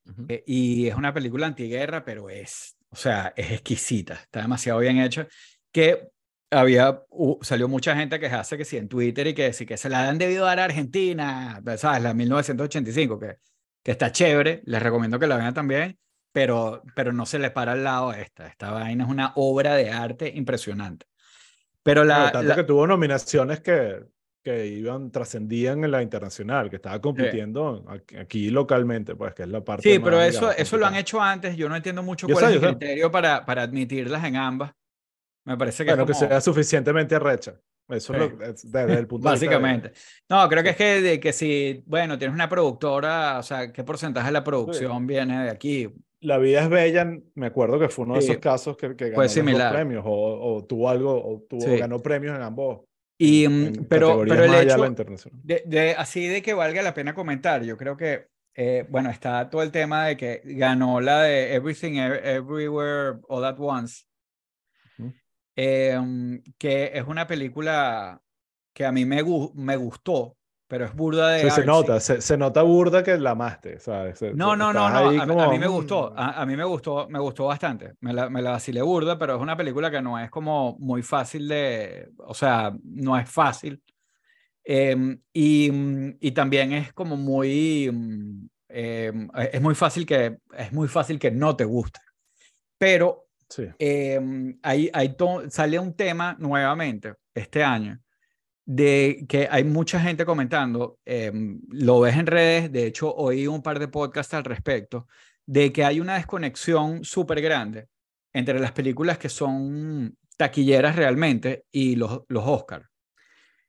[0.06, 0.24] Ujú.
[0.28, 4.98] eh, y es una película antiguerra, pero es, o sea, es exquisita, está demasiado bien
[4.98, 5.26] hecha,
[5.72, 6.08] que
[6.50, 9.76] había, uh, salió mucha gente a quejarse que sí en Twitter y que sí que
[9.76, 12.02] se la han debido dar a Argentina, ¿sabes?
[12.02, 13.36] La 1985, que,
[13.82, 15.98] que está chévere, les recomiendo que la vean también,
[16.32, 19.74] pero, pero no se les para al lado a esta, esta vaina es una obra
[19.74, 21.06] de arte impresionante.
[21.82, 24.00] Pero la, tanto la- que tuvo nominaciones que,
[24.50, 29.48] que iban, trascendían en la internacional, que estaba compitiendo aquí, aquí localmente, pues, que es
[29.48, 31.56] la parte Sí, más, pero eso, digamos, eso lo han hecho antes.
[31.56, 32.76] Yo no entiendo mucho Yo cuál sé, es el sé.
[32.76, 34.72] criterio para, para admitirlas en ambas.
[35.46, 36.28] Me parece que Bueno, es que como...
[36.28, 37.60] sea suficientemente arrecha.
[37.88, 38.36] Eso es Sí.
[38.38, 39.92] lo, es desde el punto de vista Básicamente.
[40.28, 40.72] No, creo que Sí.
[40.72, 44.44] es que, de que si, bueno, tienes una productora, o sea, ¿qué porcentaje de la
[44.44, 45.88] producción viene de aquí?
[46.20, 47.06] La vida es bella,
[47.36, 48.30] me acuerdo que fue uno de Sí.
[48.32, 51.76] esos casos que, que ganó Fue los premios o, o tuvo algo, o tuvo, Sí.
[51.78, 52.80] ganó premios en ambos.
[53.18, 54.96] Y, en mm, pero, categorías pero el hecho
[55.42, 59.50] de, de- así de que valga la pena comentar, yo creo que, eh, bueno, está
[59.50, 64.04] todo el tema de que ganó la de Everything Ev- Everywhere All at Once,
[64.98, 65.12] Ujú.
[65.56, 65.98] eh,
[66.58, 68.22] que es una película
[68.72, 69.22] que a mí me,
[69.54, 70.37] me gustó,
[70.68, 74.18] pero es burda de Sí, se nota, se, se nota burda que la amaste, ¿sabes?
[74.18, 74.96] Se- No, no, no, no.
[74.96, 76.10] A, a como, mí me gustó.
[76.10, 77.94] mm, A, a mí me gustó, me gustó bastante.
[78.00, 81.02] Me la, me la vacilé burda, pero es una película que no es como muy
[81.02, 83.82] fácil de, o sea, no es fácil.
[84.62, 90.88] Em, y, mm, y también es como muy, em, es muy fácil que, es muy
[90.88, 92.00] fácil que no te guste.
[92.76, 93.64] Pero Sí.
[94.62, 97.98] ahí, ahí to- sale un tema nuevamente este año
[98.70, 103.62] de que hay mucha gente comentando, em, lo ves en redes, de hecho oí un
[103.62, 105.08] par de podcasts al respecto,
[105.46, 107.88] de que hay una desconexión súper grande
[108.34, 112.86] entre las películas que son taquilleras realmente y los, los Oscars.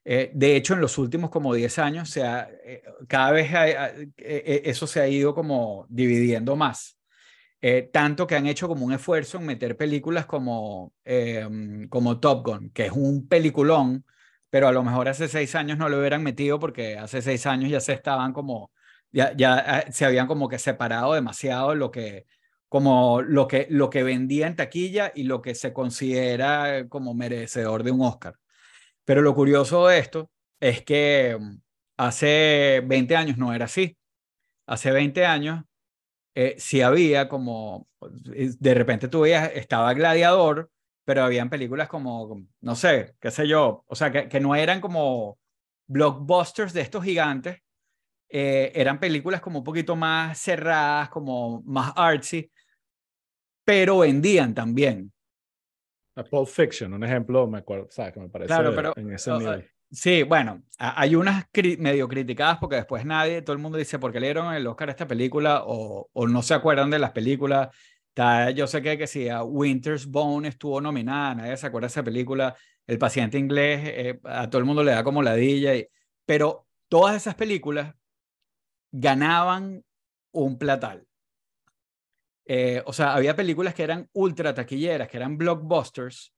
[0.03, 4.11] Eh, de hecho, en los últimos como 10 años, se ha, eh, cada vez eh,
[4.17, 6.99] eh, eso se ha ido como dividiendo más.
[7.61, 12.45] Eh, tanto que han hecho como un esfuerzo en meter películas como, em, como Top
[12.45, 14.05] Gun, que es un peliculón,
[14.49, 17.69] pero a lo mejor hace seis años no lo hubieran metido porque hace seis años
[17.69, 18.71] ya se estaban como,
[19.11, 22.25] ya, ya eh, se habían como que separado demasiado lo que,
[22.67, 27.83] como lo que, lo que vendía en taquilla y lo que se considera como merecedor
[27.83, 28.35] de un Oscar.
[29.05, 31.57] Pero lo curioso de esto es que mm,
[31.97, 33.97] hace 20 años no era así.
[34.67, 35.63] Hace 20 años
[36.35, 37.87] eh, sí había como,
[38.35, 40.69] eh, de repente tú veías, estaba Gladiador,
[41.09, 44.79] pero habían películas como, no sé, qué sé yo, o sea, que, que no eran
[44.79, 45.39] como
[45.87, 47.63] blockbusters de estos gigantes,
[48.29, 52.51] eh, eran películas como un poquito más cerradas, como más artsy,
[53.65, 55.11] pero vendían también.
[56.15, 58.13] A Pulp Fiction, un ejemplo, me acuerdo, ¿sabes?
[58.13, 59.67] Que me parece Claro, pero, en ese nivel.
[59.89, 61.45] Sí, bueno, hay unas
[61.79, 64.89] medio criticadas porque después nadie, todo el mundo dice, ¿por qué le dieron el Oscar
[64.89, 65.63] a esta película?
[65.65, 67.69] O, o no se acuerdan de las películas.
[68.19, 71.91] Está, yo sé que, que si a Winter's Bone estuvo nominada, nadie se acuerda de
[71.91, 72.53] esa película.
[72.85, 75.73] El paciente inglés, eh, a todo el mundo le da como ladilla.
[75.73, 75.87] Y,
[76.25, 77.95] pero todas esas películas
[78.91, 79.85] ganaban
[80.33, 81.07] un platal.
[82.45, 86.33] Eh, o sea, había películas que eran ultra taquilleras, que eran blockbusters,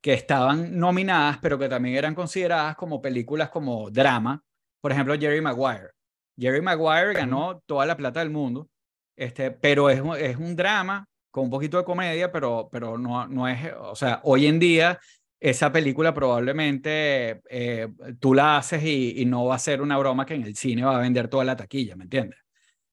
[0.00, 4.42] que estaban nominadas, pero que también eran consideradas como películas como drama.
[4.80, 5.90] Por ejemplo, Jerry Maguire.
[6.36, 8.68] Jerry Maguire ganó toda la plata del mundo,
[9.16, 13.58] este, pero es, un- drama con un poquito de comedia, pero, pero no, no es,
[13.78, 14.98] o sea, hoy en día
[15.38, 20.34] esa película probablemente eh, tú la haces y, no va a ser una broma que
[20.34, 22.38] en el cine va a vender toda la taquilla, ¿me entiendes?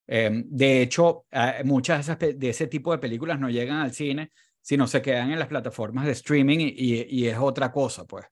[0.07, 3.93] Eh, de hecho, eh, muchas de, esas de ese tipo de películas no llegan al
[3.93, 4.31] cine,
[4.61, 8.25] sino se quedan en las plataformas de streaming y, y- es otra cosa, pues.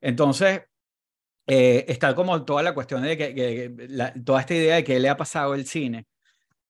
[0.00, 0.62] Entonces,
[1.46, 3.74] eh, está como toda la cuestión de que,
[4.24, 6.06] toda esta idea de qué le ha pasado el cine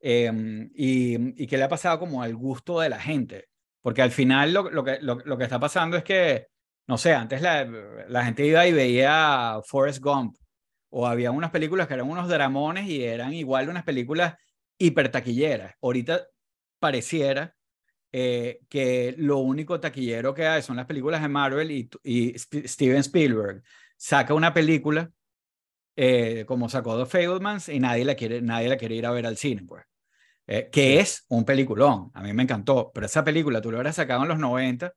[0.01, 3.49] em, y, y qué le ha pasado como al gusto de la gente.
[3.83, 6.49] Porque al final lo, lo, que, lo, que está pasando es que,
[6.87, 7.65] no sé, antes la,
[8.09, 10.37] la gente iba y veía Forrest Gump
[10.91, 14.35] o había unas películas que eran unos dramones y eran igual unas películas
[14.79, 15.75] hiper taquilleras.
[15.81, 16.27] Ahorita
[16.79, 17.55] pareciera
[18.13, 22.99] eh, que lo único taquillero que hay son las películas de Marvel y, y Steven
[22.99, 23.63] Spielberg
[23.97, 25.11] saca una película
[25.97, 29.27] eh, como sacó The Fablemans y nadie la, quiere, nadie la quiere ir a ver
[29.27, 29.85] al cine, pues.
[30.53, 33.95] Eh, que es un peliculón, a mí me encantó, pero esa película tú lo hubieras
[33.95, 34.93] sacado en los 90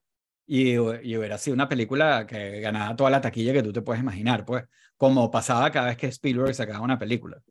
[0.48, 4.02] y, y hubiera sido una película que ganaba toda la taquilla que tú te puedes
[4.02, 4.63] imaginar, pues,
[4.98, 7.42] como pasaba cada vez que Spielberg sacaba una película.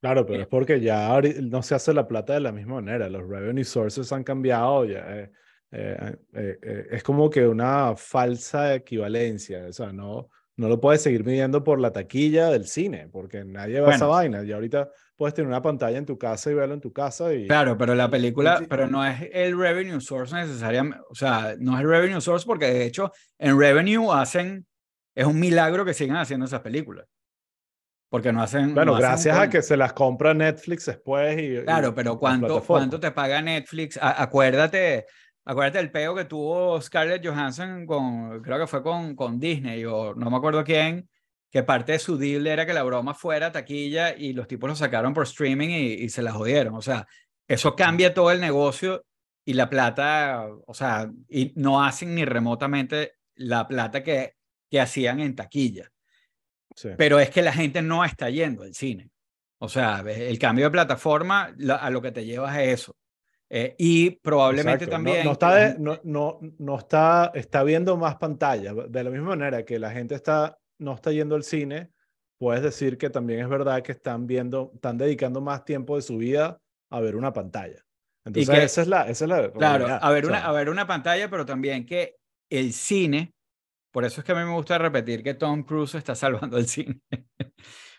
[0.00, 3.08] Claro, pero es porque ya no se hace la plata de la misma manera.
[3.08, 4.84] Los revenue sources han cambiado.
[4.84, 5.30] Ya, eh,
[5.72, 9.66] eh, eh, es como que una falsa equivalencia.
[9.68, 13.80] O sea, no, no lo puedes seguir midiendo por la taquilla del cine, porque nadie
[13.80, 14.44] va a esa vaina.
[14.44, 17.32] Y ahorita puedes tener una pantalla en tu casa y verlo en tu casa.
[17.32, 21.04] Y, claro, pero la película, pero no es el revenue source necesariamente.
[21.10, 24.66] O sea, no es el revenue source porque de hecho en revenue hacen.
[25.14, 27.06] Es un milagro que sigan haciendo esas películas.
[28.10, 28.74] Porque no hacen.
[28.74, 31.36] Bueno, gracias a que se las compra Netflix después.
[31.40, 33.98] Y, claro, pero ¿cuánto, ¿cuánto te paga Netflix?
[34.00, 35.06] acuérdate,
[35.44, 40.14] acuérdate el peo que tuvo Scarlett Johansson con, creo que fue con, con Disney o
[40.14, 41.08] no me acuerdo quién,
[41.56, 44.76] que parte de su deal era que la broma fuera taquilla y los tipos lo
[44.76, 46.74] sacaron por streaming y, y se la jodieron.
[46.74, 47.06] O sea,
[47.48, 49.06] eso cambia todo el negocio
[49.42, 54.34] y la plata, o sea, y no hacen ni remotamente la plata que,
[54.70, 55.90] que hacían en taquilla.
[56.98, 59.08] Pero es que la gente no está yendo al cine.
[59.56, 62.96] O sea, el cambio de plataforma a lo que te llevas es eso.
[63.48, 65.24] Eh, y probablemente también...
[65.24, 68.74] No, está, no, no, no, está, está viendo más pantalla.
[68.74, 71.90] De la misma manera que la gente está, no está yendo al cine,
[72.38, 76.18] puedes decir que también es verdad que están viendo, están dedicando más tiempo de su
[76.18, 76.60] vida
[76.90, 77.82] a ver una pantalla.
[78.24, 81.30] Entonces, esa es la, esa es la Claro, a ver, una, a ver una pantalla,
[81.30, 82.16] pero también que
[82.50, 83.32] el cine
[83.96, 86.66] por eso es que a mí me gusta repetir que Tom Cruise está salvando el
[86.66, 87.00] cine.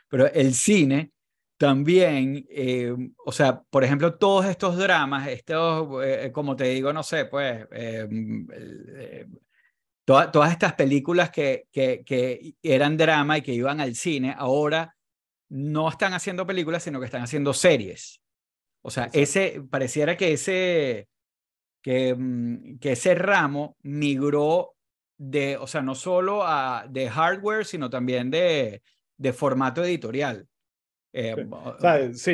[0.08, 1.12] Pero el cine
[1.58, 7.02] también, eh, o sea, por ejemplo, todos estos dramas, estos, eh, como te digo, no
[7.02, 9.28] sé, pues, eh,
[10.08, 14.96] todas estas películas que, que, que eran drama y que iban al cine, ahora
[15.50, 18.22] no están haciendo películas, sino que están haciendo series.
[18.82, 21.10] O sea, ese, pareciera que ese,
[21.82, 24.76] que, mm, que ese ramo migró
[25.17, 28.82] de, o sea, no solo a, de hardware, sino también de,
[29.17, 30.48] de formato editorial.
[31.12, 31.36] Eh,
[32.13, 32.32] sí,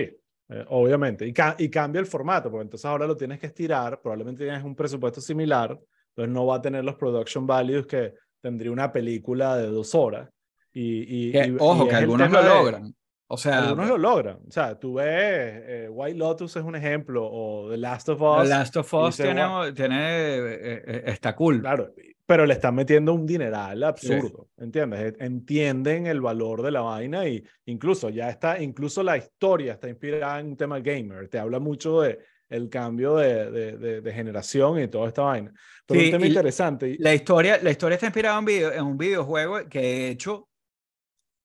[0.50, 1.26] eh, obviamente.
[1.28, 4.76] Y, y, cambia el formato, porque entonces ahora lo tienes que estirar, probablemente tienes un
[4.76, 5.80] presupuesto similar,
[6.16, 10.30] entonces no va a tener los production values que tendría una película de dos horas.
[10.72, 12.96] Y, y, ojo, que algunos lo logran.
[13.28, 14.40] O sea, algunos lo logran.
[14.48, 18.44] O sea, tú ves, eh, White Lotus es un ejemplo, o The Last of Us.
[18.44, 21.62] The Last of Us tiene, tiene, está cool.
[21.62, 21.94] Claro,
[22.26, 25.14] pero le están metiendo un dineral absurdo, ¿entiendes?
[25.20, 29.90] E, entienden el valor de la vaina y incluso ya está, incluso la historia está
[29.90, 34.88] inspirada en un tema gamer, te habla mucho de el cambio de, de, generación y
[34.88, 35.52] toda esta vaina.
[35.86, 36.96] Pero un tema interesante.
[37.00, 40.48] La historia, la historia está inspirada en, video, en un videojuego que de hecho,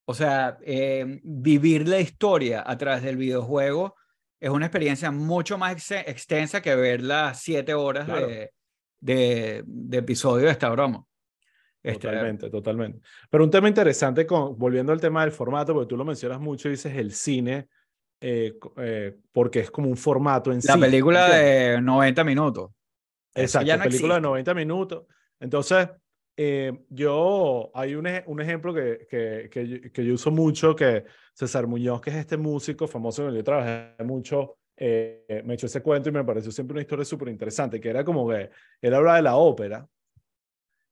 [0.05, 3.95] o sea, eh, vivir la historia a través del videojuego
[4.39, 8.07] es una experiencia mucho más extensa que ver las siete horas
[9.01, 11.05] de episodio de esta broma.
[11.81, 12.99] Este, totalmente, totalmente.
[13.29, 16.69] Pero un tema interesante, con, volviendo al tema del formato, porque tú lo mencionas mucho,
[16.69, 17.67] dices el cine,
[18.21, 20.67] eh, eh, porque es como un formato en sí.
[20.67, 22.71] La película de 90 minutos.
[23.33, 25.05] Exacto, la película de 90 minutos.
[25.39, 25.87] Entonces,
[26.35, 31.03] eh, yo, hay un, un ejemplo que, que, que, que, yo uso mucho, que
[31.33, 35.55] César Muñoz, que es este músico famoso con el que yo trabajé mucho, eh, me
[35.55, 38.49] echó ese cuento y me pareció siempre una historia súper interesante, que era como que
[38.81, 39.85] él hablaba de la ópera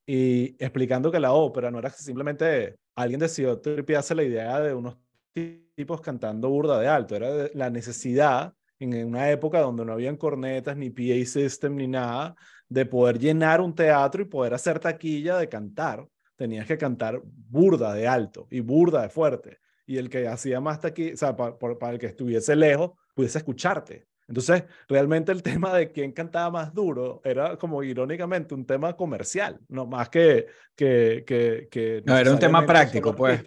[0.06, 4.98] y explicando que la ópera no era simplemente alguien decidió tripiarse la idea de unos
[5.32, 10.76] tipos cantando burda de alto, era la necesidad en una época donde no habían cornetas,
[10.76, 12.36] ni PA system, ni nada,
[12.68, 16.06] de poder llenar un teatro y poder hacer taquilla de cantar.
[16.36, 19.58] Tenías que cantar burda de alto y burda de fuerte.
[19.86, 24.06] Y el que hacía más taquilla, o sea, para el que estuviese lejos, pudiese escucharte.
[24.28, 29.58] Entonces, realmente el tema de quién cantaba más duro era como irónicamente un tema comercial,
[29.68, 30.46] no más que...
[30.76, 33.42] que, que, no, era un tema práctico, pues.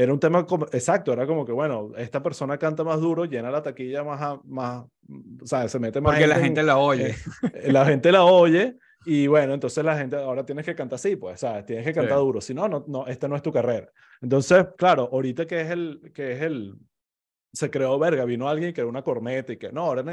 [0.00, 3.62] Era un tema, exacto, era como que, bueno, esta persona canta más duro, llena la
[3.62, 4.84] taquilla más, más
[5.42, 6.12] o sea, se mete más...
[6.12, 7.16] Porque la gente la oye.
[7.52, 11.16] Eh, la gente la oye Y bueno, entonces la gente ahora tienes que cantar así,
[11.16, 11.66] pues, ¿sabes?
[11.66, 12.40] Tienes que cantar duro.
[12.40, 13.90] Si no, no, no, esta no es tu carrera.
[14.20, 16.76] Entonces, claro, ahorita que es el, que es el,
[17.52, 20.04] se creó verga, vino alguien que era una corneta y que no, ahora,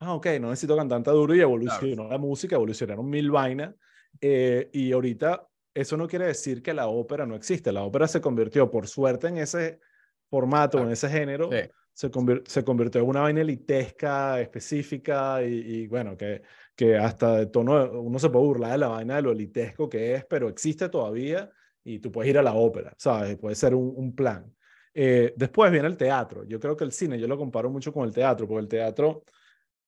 [0.00, 3.74] ah, ok, no necesito cantar tan duro y evolucionó la música, evolucionaron mil vainas.
[4.20, 7.72] Eh, y ahorita eso no quiere decir que la ópera no existe.
[7.72, 9.80] La ópera se convirtió, por suerte, en ese
[10.28, 11.50] formato, en ese género.
[11.92, 12.10] Se,
[12.46, 16.42] se, convirtió en una vaina elitesca, específica y, y bueno, que
[16.78, 20.14] que hasta de tono, uno se puede burlar de la vaina de lo elitesco que
[20.14, 21.50] es, pero existe todavía
[21.82, 23.36] y tú puedes ir a la ópera, ¿sabes?
[23.36, 24.54] Puede ser un, un plan.
[24.94, 26.44] Eh, después viene el teatro.
[26.44, 29.24] Yo creo que el cine, yo lo comparo mucho con el teatro, porque el teatro,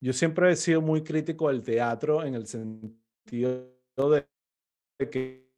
[0.00, 3.70] yo siempre he sido muy crítico del teatro en el sentido
[4.98, 5.48] de que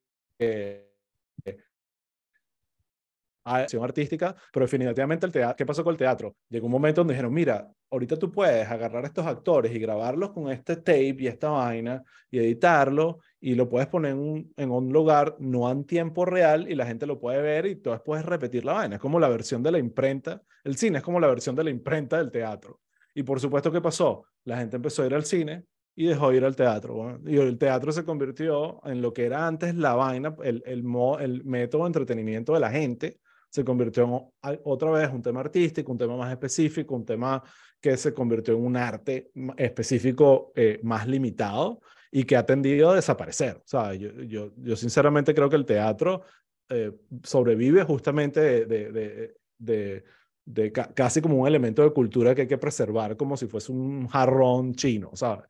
[3.45, 6.37] acción artística, pero definitivamente el teatro, ¿qué pasó con el teatro?
[6.49, 10.31] Llegó un momento donde dijeron, mira, ahorita tú puedes agarrar a estos actores y grabarlos
[10.31, 14.71] con este tape y esta vaina y editarlo y lo puedes poner en un, en
[14.71, 18.25] un lugar no en tiempo real y la gente lo puede ver y tú puedes
[18.25, 18.97] repetir la vaina.
[18.97, 21.71] Es como la versión de la imprenta, el cine es como la versión de la
[21.71, 22.81] imprenta del teatro.
[23.15, 24.25] Y por supuesto, ¿qué pasó?
[24.45, 27.21] La gente empezó a ir al cine y dejó de ir al teatro.
[27.27, 30.85] Y el teatro se convirtió en lo que era antes la vaina, el, el,
[31.21, 33.21] el método de entretenimiento de la gente,
[33.53, 37.43] se convirtió en otra vez un tema artístico, un tema más específico, un tema
[37.81, 42.95] que se convirtió en un arte específico eh, más limitado y que ha tendido a
[42.95, 43.57] desaparecer.
[43.57, 46.23] O sea, yo, yo, yo sinceramente creo que el teatro
[46.71, 50.05] eh, sobrevive justamente de, de, de,
[50.47, 54.09] de casi como un elemento de cultura que hay que preservar como si fuese un
[54.09, 55.45] jarrón chino, ¿sabes?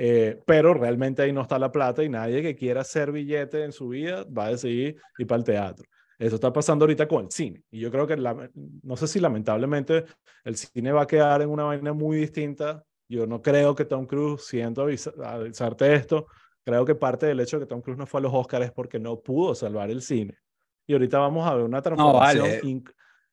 [0.00, 3.72] Eh, pero realmente ahí no está la plata y nadie que quiera hacer billete en
[3.72, 5.84] su vida va a decidir ir para el teatro.
[6.16, 7.64] Eso está pasando ahorita con el cine.
[7.68, 10.04] Y yo creo que, la, no sé si lamentablemente
[10.44, 12.84] el cine va a quedar en una vaina muy distinta.
[13.08, 16.28] Yo no creo que Tom Cruise, siento avisarte esto,
[16.62, 18.72] creo que parte del hecho de que Tom Cruise no fue a los Oscars es
[18.72, 20.38] porque no pudo salvar el cine.
[20.86, 22.36] Y ahorita vamos a ver una transformación.
[22.36, 22.84] No, vale.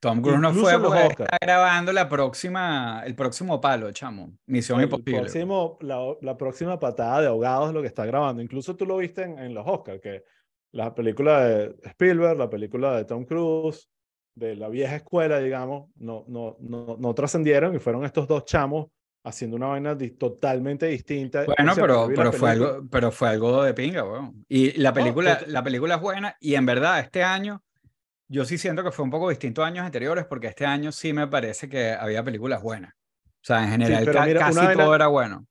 [0.06, 4.38] Tom Cruise no fue porque está grabando la próxima, el próximo palo, chamo.
[4.46, 5.22] Misión el Imposible.
[5.22, 8.44] Próximo, la, la, próxima patada de ahogados es lo que está grabando.
[8.44, 10.24] Incluso tú lo viste en, en los Oscars, que
[10.74, 13.90] la película de Spielberg, la película de Tom Cruise,
[14.36, 18.86] de la vieja escuela, digamos, no, no, no, no trascendieron y fueron estos dos chamos
[19.24, 21.46] haciendo una vaina totalmente distinta.
[21.46, 24.36] Bueno, pero, pero, fue algo, pero fue algo de pinga, bueno.
[24.48, 27.64] Y la película, la película es buena y en verdad este año
[28.28, 31.14] yo sí siento que fue un poco distinto a años anteriores porque este año sí
[31.14, 32.94] me parece que había películas buenas.
[33.26, 34.06] O sea, en general
[34.40, 35.46] casi todo era bueno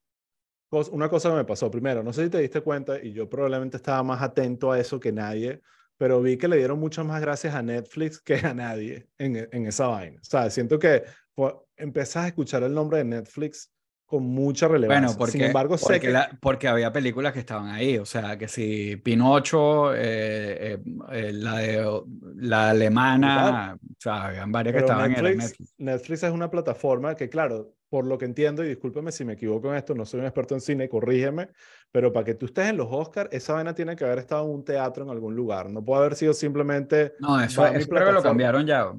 [0.90, 3.76] una cosa que me pasó primero, no sé si te diste cuenta, y yo probablemente
[3.76, 5.60] estaba más atento a eso que nadie,
[5.96, 9.66] pero vi que le dieron muchas más gracias a Netflix que a nadie en, en
[9.66, 10.20] esa vaina.
[10.20, 13.70] O sea, siento que pues, empezás a escuchar el nombre de Netflix
[14.06, 15.06] con mucha relevancia.
[15.06, 16.14] Bueno, porque, Sin embargo, sé que...
[16.40, 20.78] porque había películas que estaban ahí, o sea, que si Pinocho, eh, eh,
[21.12, 22.02] eh, la, de,
[22.36, 25.74] la alemana, o sea, habían varias que estaban en Netflix.
[25.78, 29.70] Netflix es una plataforma que, claro, por lo que entiendo, y discúlpeme si me equivoco
[29.70, 31.50] en esto, no soy un experto en cine, corrígeme,
[31.90, 34.50] pero para que tú estés en los Oscars, esa vaina tiene que haber estado en
[34.50, 37.14] un teatro en algún lugar, no puede haber sido simplemente...
[37.20, 38.92] No, eso, es creo que lo cambiaron ya.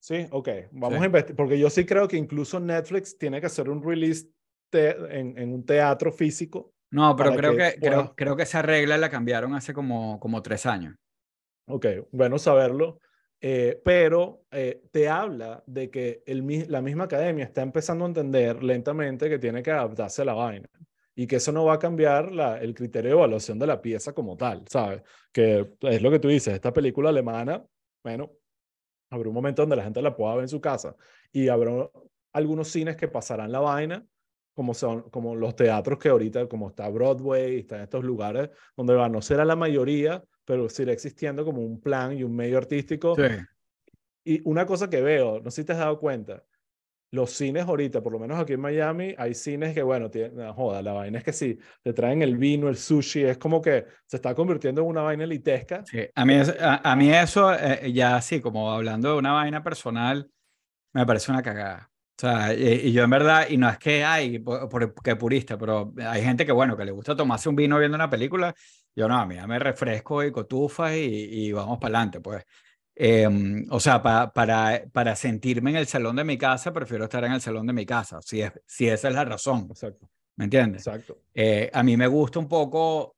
[0.00, 3.68] Sí, ok, vamos a investigar, porque yo sí creo que incluso Netflix tiene que hacer
[3.68, 4.26] un release
[4.72, 6.72] en, en, un teatro físico.
[6.90, 10.66] No, pero creo que, creo, creo que esa regla la cambiaron hace como, como tres
[10.66, 10.96] años.
[11.66, 12.98] Ok, bueno saberlo.
[13.42, 18.62] Eh, pero eh, te habla de que el, la misma academia está empezando a entender
[18.62, 20.68] lentamente que tiene que adaptarse a la vaina
[21.14, 24.12] y que eso no va a cambiar la, el criterio de evaluación de la pieza
[24.12, 25.02] como tal, ¿sabes?
[25.32, 27.64] Que es lo que tú dices, esta película alemana,
[28.02, 28.30] bueno,
[29.10, 30.96] habrá un momento donde la gente la pueda ver en su casa
[31.32, 31.90] y habrá
[32.32, 34.06] algunos cines que pasarán la vaina
[34.54, 38.94] como son como los teatros que ahorita como está Broadway, está en estos lugares donde
[38.94, 42.34] va a no ser a la mayoría, pero sigue existiendo como un plan y un
[42.34, 43.14] medio artístico.
[43.16, 43.22] Sí.
[44.24, 46.44] Y una cosa que veo, no sé si te has dado cuenta,
[47.10, 50.80] los cines ahorita, por lo menos aquí en Miami, hay cines que, bueno, tienen, joda,
[50.82, 54.16] la vaina es que sí, te traen el vino, el sushi, es como que se
[54.16, 55.84] está convirtiendo en una vaina elitesca.
[55.86, 60.30] Sí, a mí, a, mí eso, eh, ya así, como hablando de una vaina personal,
[60.92, 61.90] me parece una cagada.
[62.16, 66.22] O sea, y, yo en verdad, y no es que hay, porque purista, pero hay
[66.22, 68.54] gente que, bueno, que le gusta tomarse un vino viendo una película
[68.94, 72.44] yo no, a mí me refresco y cotufas y, y vamos para adelante, pues.
[73.02, 77.32] Em, o sea, para, para sentirme en el salón de mi casa, prefiero estar en
[77.32, 79.68] el salón de mi casa, si, es, si esa es la razón.
[79.70, 80.10] Exacto.
[80.36, 80.86] ¿Me entiendes?
[80.86, 81.22] Exacto.
[81.32, 83.16] Eh, a mí me gusta un poco,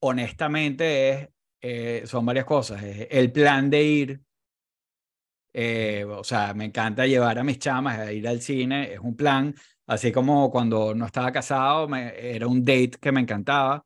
[0.00, 1.28] honestamente, es,
[1.62, 2.82] eh, son varias cosas.
[2.82, 4.20] el plan de ir,
[5.54, 9.16] eh, o sea, me encanta llevar a mis chamas a ir al cine, es un
[9.16, 9.54] plan,
[9.86, 13.82] así como cuando no estaba casado, me, era un date que me encantaba.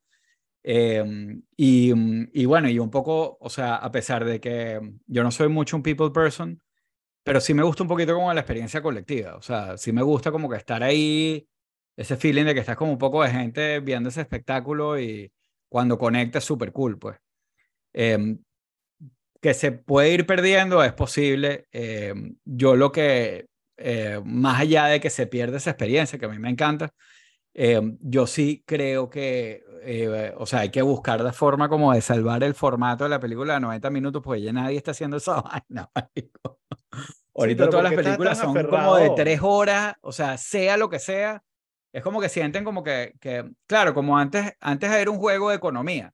[0.63, 1.93] Em, y,
[2.33, 5.77] y, bueno, y un poco, o sea, a pesar de que yo no soy mucho
[5.77, 6.61] un people person,
[7.25, 9.37] pero sí me gusta un poquito como la experiencia colectiva.
[9.37, 11.49] O sea, sí me gusta como que estar ahí,
[11.97, 15.33] ese feeling de que estás como un poco de gente viendo ese espectáculo y
[15.69, 17.19] cuando conectas, súper cool, pues.
[17.95, 18.39] Em,
[19.41, 21.67] que se puede ir perdiendo, es posible.
[21.73, 23.47] Em, yo lo que,
[23.79, 26.91] eh, más allá de que se pierda esa experiencia, que a mí me encanta,
[27.55, 32.01] em, yo sí creo que, eh, o sea, hay que buscar la forma como de
[32.01, 35.41] salvar el formato de la película de 90 minutos, porque ya nadie está haciendo esa
[35.43, 35.91] vaina.
[37.35, 41.43] Ahorita todas las películas son como de tres horas, o sea, sea lo que sea,
[41.93, 45.57] es como que sienten como que, que claro, como antes, antes era un juego de
[45.57, 46.13] economía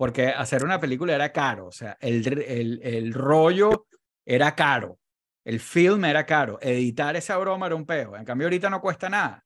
[0.00, 3.86] porque hacer una película era caro, o sea, el, el, el rollo
[4.24, 4.98] era caro,
[5.44, 9.10] el film era caro, editar esa broma era un peo, en cambio ahorita no cuesta
[9.10, 9.44] nada.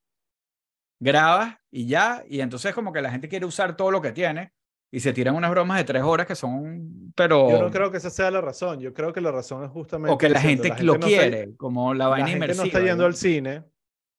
[0.99, 4.53] Grabas y ya, y entonces como que la gente quiere usar todo lo que tiene
[4.91, 7.49] y se tiran unas bromas de tres horas que son, pero...
[7.49, 10.13] Yo no creo que esa sea la razón, yo creo que la razón es justamente...
[10.13, 13.15] O que la gente, lo quiere, como la vaina la gente no está yendo al
[13.15, 13.63] cine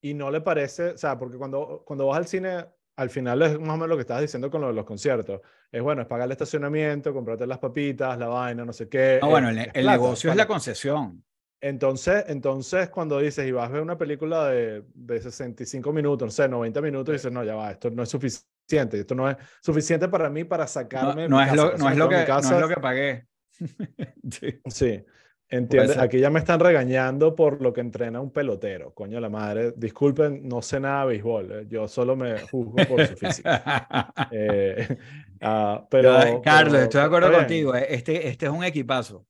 [0.03, 2.67] y no le parece, o sea, porque cuando, cuando vas al cine
[2.97, 5.41] al final es más o menos lo que estabas diciendo con lo de los conciertos.
[5.71, 9.19] Es bueno, es pagar el estacionamiento, comprarte las papitas, la vaina, no sé qué.
[9.21, 11.23] No, bueno, el, negocio es la concesión.
[11.61, 16.31] Entonces, entonces, cuando dices y vas a ver una película de, de 65 minutos, no
[16.31, 20.09] sé, 90 minutos, dices, no, ya va, esto no es suficiente, esto no es suficiente
[20.09, 21.29] para mí para sacarme.
[21.29, 23.27] No, es, lo, no es, lo, que, no es lo que pagué.
[24.31, 24.61] sí.
[24.67, 25.05] sí.
[25.49, 29.73] Entiende, aquí ya me están regañando por lo que entrena un pelotero, coño la madre.
[29.77, 33.49] Disculpen, no sé nada de béisbol, eh, yo solo me juzgo por su físico.
[34.33, 34.99] Eh,
[35.41, 39.25] ah, pero, Carlos, estoy de acuerdo contigo, eh, este, este es un equipazo.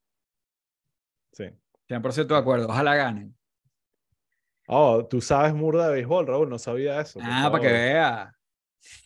[1.88, 1.94] Sí.
[1.94, 3.36] 100% de acuerdo, ojalá ganen.
[4.68, 7.20] Oh, tú sabes murda de béisbol, Raúl, no sabía eso.
[7.22, 8.32] Ah, para que vea.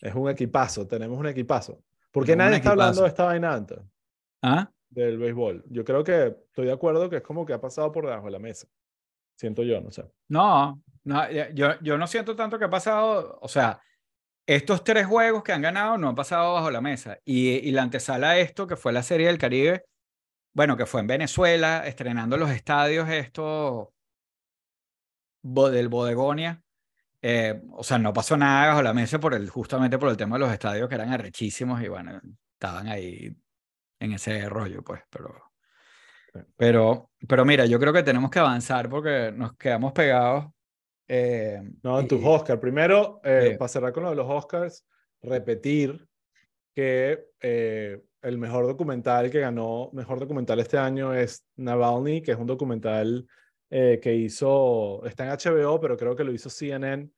[0.01, 1.83] Es un equipazo, tenemos un equipazo.
[2.11, 3.79] ¿Por qué nadie está hablando de esta vaina antes?
[4.43, 4.71] ¿Ah?
[4.91, 5.65] del béisbol.
[5.69, 8.33] Yo creo que estoy de acuerdo que es como que ha pasado por debajo de
[8.33, 8.67] la mesa.
[9.37, 10.05] Siento yo, no sé.
[10.29, 13.81] No, no yo, yo no siento tanto que ha pasado, o sea,
[14.47, 17.19] estos tres juegos que han ganado no han pasado bajo la mesa.
[17.25, 19.85] Y, y la antesala a esto, que fue la Serie del Caribe,
[20.53, 23.93] bueno, que fue en Venezuela, estrenando los estadios esto
[25.43, 26.63] del Bodegonia.
[27.23, 30.37] Eh, o sea, no pasó nada bajo la mesa por el, justamente por el tema
[30.37, 32.21] de los estadios que eran arrechísimos y bueno,
[32.55, 33.35] estaban ahí
[33.99, 35.53] en ese rollo, pues, pero,
[36.57, 40.47] pero, pero mira, yo creo que tenemos que avanzar porque nos quedamos pegados.
[41.07, 42.61] Eh, no, en tus Oscars.
[42.61, 44.87] Primero, eh, para cerrar con lo de los Oscars,
[45.21, 46.09] repetir
[46.75, 52.39] que eh, el mejor documental que ganó mejor documental este año es Navalny, que es
[52.39, 53.27] un documental
[53.71, 57.11] eh, que hizo, está en HBO, pero creo que lo hizo CNN.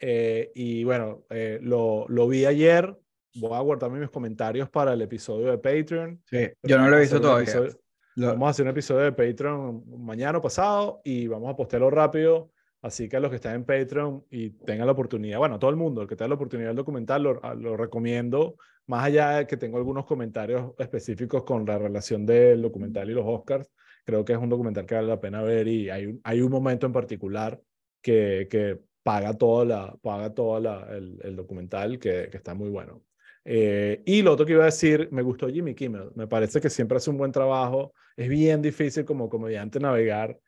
[0.00, 1.24] y bueno,
[1.60, 2.96] lo, lo vi ayer,
[3.34, 6.22] voy a guardarme mis comentarios para el episodio de Patreon.
[6.26, 7.70] Sí, yo no lo he visto todavía.
[8.16, 12.50] Vamos a hacer un episodio de Patreon mañana o pasado y vamos a postearlo rápido.
[12.80, 15.76] Así que a los que están en Patreon y tengan la oportunidad, bueno, todo el
[15.76, 18.56] mundo, el que tenga la oportunidad del documental, lo, lo, recomiendo.
[18.86, 23.24] Más allá de que tengo algunos comentarios específicos con la relación del documental y los
[23.26, 23.70] Oscars,
[24.04, 26.50] creo que es un documental que vale la pena ver y hay un, hay un
[26.50, 27.60] momento en particular
[28.02, 32.68] que, que paga todo, la, paga todo la, el, el, documental que, que está muy
[32.68, 33.02] bueno.
[33.46, 36.10] Eh, y lo otro que iba a decir, me gustó Jimmy Kimmel.
[36.14, 37.92] Me parece que siempre hace un buen trabajo.
[38.16, 40.38] Es bien difícil como comediante navegar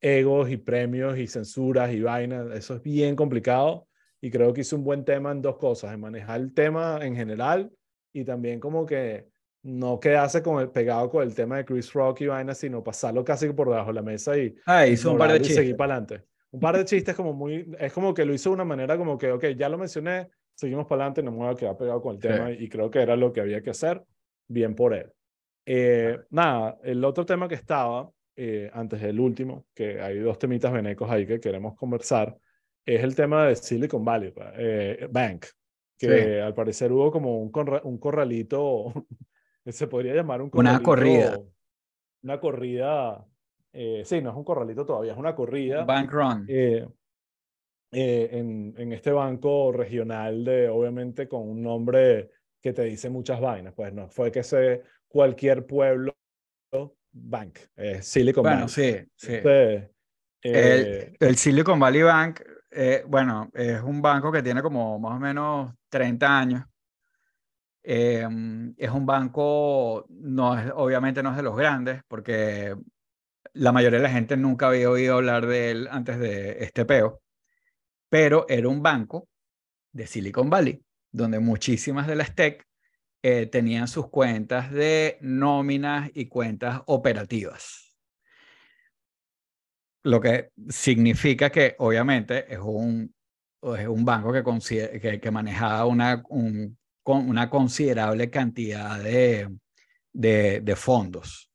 [0.00, 2.50] egos y premios y censuras y vainas.
[2.54, 3.88] Eso es bien complicado.
[4.20, 7.14] Y creo que hizo un buen tema en dos cosas, en manejar el tema en
[7.16, 7.70] general
[8.16, 9.28] y también como que
[9.62, 13.22] no quedarse con el, pegado con el tema de Chris Rock y vainas, sino pasarlo
[13.22, 15.56] casi por debajo de la mesa y, ah, hizo un par de chistes.
[15.56, 16.24] seguir para adelante.
[16.50, 19.18] Un par de chistes como muy, es como que lo hizo de una manera como
[19.18, 22.14] que, ok, ya lo mencioné, seguimos para adelante, no me voy a quedar pegado con
[22.14, 24.02] el tema y creo que era lo que había que hacer,
[24.48, 25.12] bien por él.
[25.66, 30.72] Eh, nada, el otro tema que estaba, eh, antes del último, que hay dos temitas
[30.72, 32.34] venecos ahí que queremos conversar,
[32.86, 35.46] es el tema de Silicon Valley eh, Bank,
[35.98, 37.52] que al parecer hubo como un,
[37.84, 38.92] un corralito,
[39.66, 40.76] se podría llamar un corralito.
[40.76, 41.40] Una corrida.
[42.22, 43.26] Una corrida,
[43.72, 45.84] sí, no es un corralito todavía, es una corrida.
[45.84, 46.46] Bank run.
[47.92, 52.30] Eh, en, en, este banco regional de, obviamente, con un nombre
[52.60, 53.74] que te dice muchas vainas.
[53.74, 56.14] Pues no fue que sea cualquier pueblo
[57.10, 58.56] bank, eh, Silicon Valley.
[58.58, 59.32] Bueno, sí, sí.
[59.32, 59.90] el,
[60.42, 62.40] eh, el, Silicon Valley Bank,
[63.06, 66.64] bueno, es un banco que tiene como más o menos 30 años.
[67.82, 72.74] Em, es un banco, no es, obviamente no es de los grandes, porque
[73.54, 77.22] la mayoría de la gente nunca había oído hablar de él antes de este peo
[78.08, 79.28] pero era un banco
[79.92, 82.66] de Silicon Valley, donde muchísimas de las tech
[83.22, 87.96] eh, tenían sus cuentas de nóminas y cuentas operativas.
[90.02, 93.12] Lo que significa que obviamente es un,
[93.60, 99.48] un banco que, que, manejaba una, un, una considerable cantidad de,
[100.12, 101.50] de, fondos.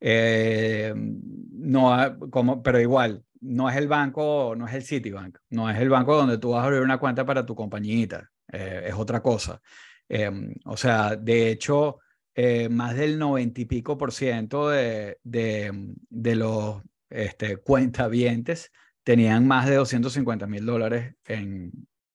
[0.00, 5.78] Eh, no, como, pero igual, no es el banco, no es el Citibank, no es
[5.78, 9.22] el banco donde tú vas a abrir una cuenta para tu compañita, eh, es otra
[9.22, 9.60] cosa.
[10.08, 12.00] Em, o sea, de hecho,
[12.34, 18.72] eh, más del 90 y pico por ciento de, de, de los este, cuentavientes
[19.04, 21.70] tenían más de 250 mil dólares en,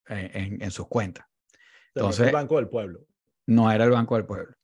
[0.08, 1.26] en, en, sus cuentas.
[1.96, 3.06] Entonces, el Banco del Pueblo.
[3.48, 4.56] No era el Banco del Pueblo.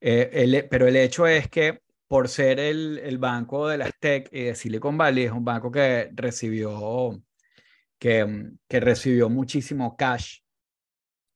[0.00, 4.28] Eh, el, pero el hecho es que por ser el, el, banco de las tech
[4.32, 7.22] y de Silicon Valley, es un banco que recibió,
[7.98, 10.40] que, que recibió muchísimo cash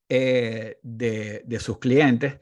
[0.08, 2.38] eh, de, de, sus clientes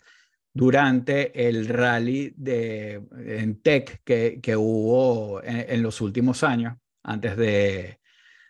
[0.52, 8.00] durante el rally de, en tech que, que hubo en, los últimos años, antes de,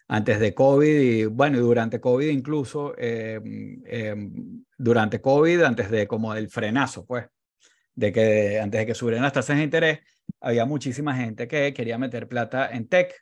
[0.08, 3.40] antes de COVID y bueno, durante COVID incluso, eh,
[3.86, 4.16] eh,
[4.78, 7.26] durante COVID, antes de como el frenazo, pues,
[7.94, 10.00] de que antes de que subieran las tasas de interés,
[10.40, 13.14] había muchísima gente que quería meter plata en tech.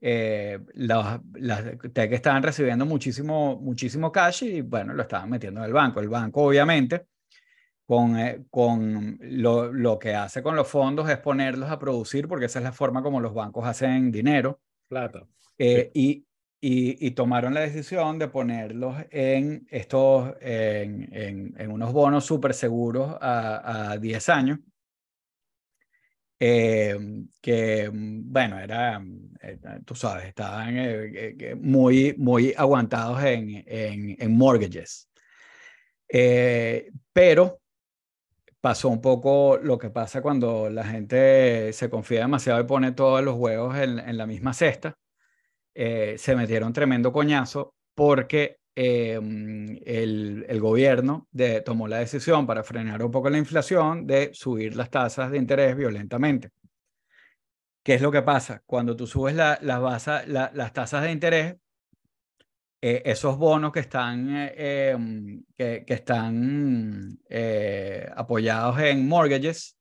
[0.00, 5.66] Eh, las, las tech estaban recibiendo muchísimo, muchísimo cash y bueno, lo estaban metiendo en
[5.66, 6.00] el banco.
[6.00, 7.06] El banco, obviamente,
[7.88, 12.44] con, eh, con lo, lo, que hace con los fondos es ponerlos a producir, porque
[12.44, 14.60] esa es la forma como los bancos hacen dinero.
[14.88, 15.26] Plata.
[15.56, 16.26] Eh, y,
[16.60, 22.52] y, y, tomaron la decisión de ponerlos en estos, en, en, en unos bonos súper
[22.52, 24.58] seguros a, a 10 años.
[26.38, 26.94] Eh,
[27.40, 29.02] que, bueno, era,
[29.40, 35.08] eh, tú sabes, estaban eh, muy, muy aguantados en, en, en mortgages.
[37.14, 37.58] pero
[38.60, 43.22] pasó un poco lo que pasa cuando la gente se confía demasiado y pone todos
[43.22, 44.96] los huevos en, la misma cesta
[45.74, 49.14] eh, se metieron tremendo coñazo porque eh,
[49.84, 51.28] el, gobierno
[51.64, 55.76] tomó la decisión para frenar un poco la inflación de subir las tasas de interés
[55.76, 56.50] violentamente.
[57.82, 58.62] ¿Qué es lo que pasa?
[58.66, 61.56] Cuando tú subes las tasas de interés,
[62.80, 69.76] eh, esos bonos que están, eh, em, que, que, están eh, apoyados en mortgages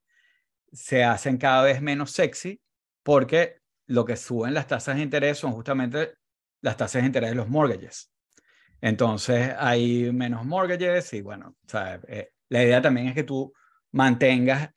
[0.72, 2.62] se hacen cada vez menos sexy
[3.04, 6.14] porque lo que suben las tasas de interés son justamente
[6.62, 8.12] las tasas de interés de los mortgages.
[8.82, 11.56] Entonces hay menos mortgages y bueno,
[12.08, 13.54] eh, la idea también es que tú
[13.92, 14.70] mantengas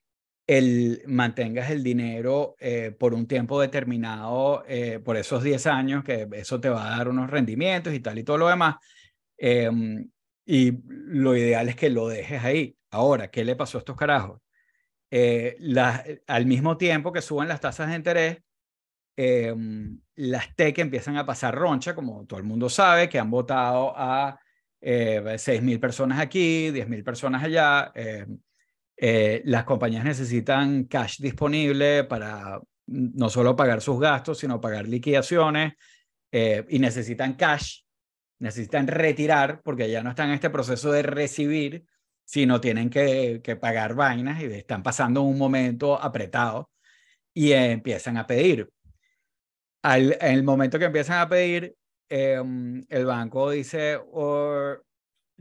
[0.51, 6.27] el, mantengas el dinero eh, por un tiempo determinado, eh, por esos 10 años, que
[6.33, 8.75] eso te va a dar unos rendimientos y tal y todo lo demás.
[9.39, 10.11] Em,
[10.45, 12.77] y lo ideal es que lo dejes ahí.
[12.91, 14.41] Ahora, ¿qué le pasó a estos carajos?
[15.11, 18.39] La, al mismo tiempo que suben las tasas de interés,
[19.17, 19.55] eh,
[20.17, 24.41] las TEC empiezan a pasar roncha, como todo el mundo sabe, que han votado a
[24.81, 27.93] eh, 6.000 personas aquí, 10.000 personas allá.
[29.03, 34.87] Eh, eh, las compañías necesitan cash disponible para no solo pagar sus gastos, sino pagar
[34.87, 35.73] liquidaciones
[36.31, 37.81] eh, y necesitan cash,
[38.41, 41.85] necesitan retirar porque ya no están en este proceso de recibir,
[42.25, 46.71] sino tienen que, que pagar vainas y están pasando un momento apretado
[47.33, 48.69] y empiezan a pedir.
[49.83, 51.75] Al, en el momento que empiezan a pedir,
[52.11, 52.43] eh,
[52.89, 54.75] el banco dice, oh,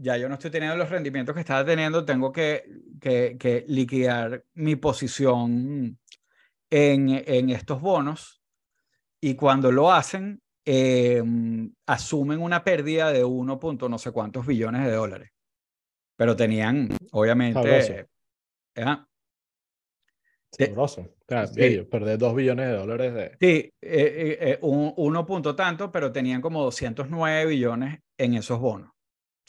[0.01, 2.63] ya yo no estoy teniendo los rendimientos que estaba teniendo, tengo que,
[3.01, 5.99] que, que liquidar mi posición
[6.69, 8.41] en, en, estos bonos.
[9.21, 11.21] Y cuando lo hacen, eh,
[11.85, 13.59] asumen una pérdida de 1.
[13.89, 15.31] no sé cuántos billones de dólares.
[16.15, 18.07] Pero tenían, obviamente,
[18.75, 19.05] ¿eh?
[20.51, 21.15] Sabroso.
[21.25, 21.81] Claro, sí.
[21.83, 23.37] perder dos billones de dólares de...
[23.39, 28.91] Sí, eh, eh, un, uno punto tanto, pero tenían como 209 billones en esos bonos.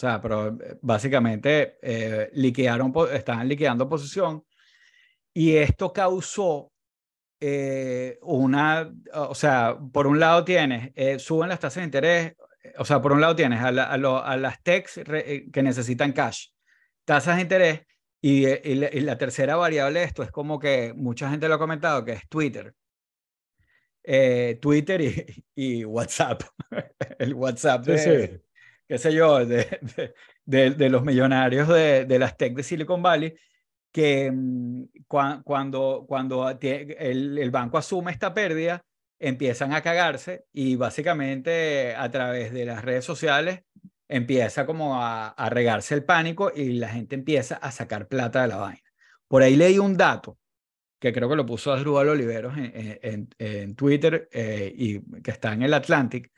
[0.01, 4.43] O sea, pero eh, básicamente eh, liquidaron, estaban liquidando posición
[5.35, 6.73] y esto causó
[7.39, 12.35] eh, una, o sea, por un lado tienes, eh, suben las tasas de interés,
[12.79, 15.03] o sea, por un lado tienes a, la, a, lo, a las techs
[15.53, 16.47] que necesitan cash,
[17.05, 17.81] tasas de interés
[18.23, 21.57] y, y, la, y, la, tercera variable de esto es como que mucha gente lo
[21.57, 22.75] ha comentado, que es Twitter.
[24.63, 26.43] Twitter y, y, WhatsApp.
[27.19, 28.50] El WhatsApp de, sí, sí.
[28.91, 29.81] Qué sé yo, de,
[30.45, 33.33] de, de los millonarios de, las tech de Silicon Valley,
[33.93, 38.85] que mm, cuando, cuando el, el banco asume esta pérdida,
[39.21, 43.63] empiezan a cagarse y básicamente a través de las redes sociales
[44.09, 48.49] empieza como a, a regarse el pánico y la gente empieza a sacar plata de
[48.49, 48.91] la vaina.
[49.29, 50.37] Por ahí leí un dato
[50.99, 55.53] que creo que lo puso Asdrúbal Oliveros en, en, en Twitter eh, y que está
[55.53, 56.33] en el Atlantic,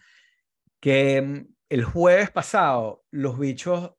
[0.80, 3.92] que mm, el jueves pasado los bichos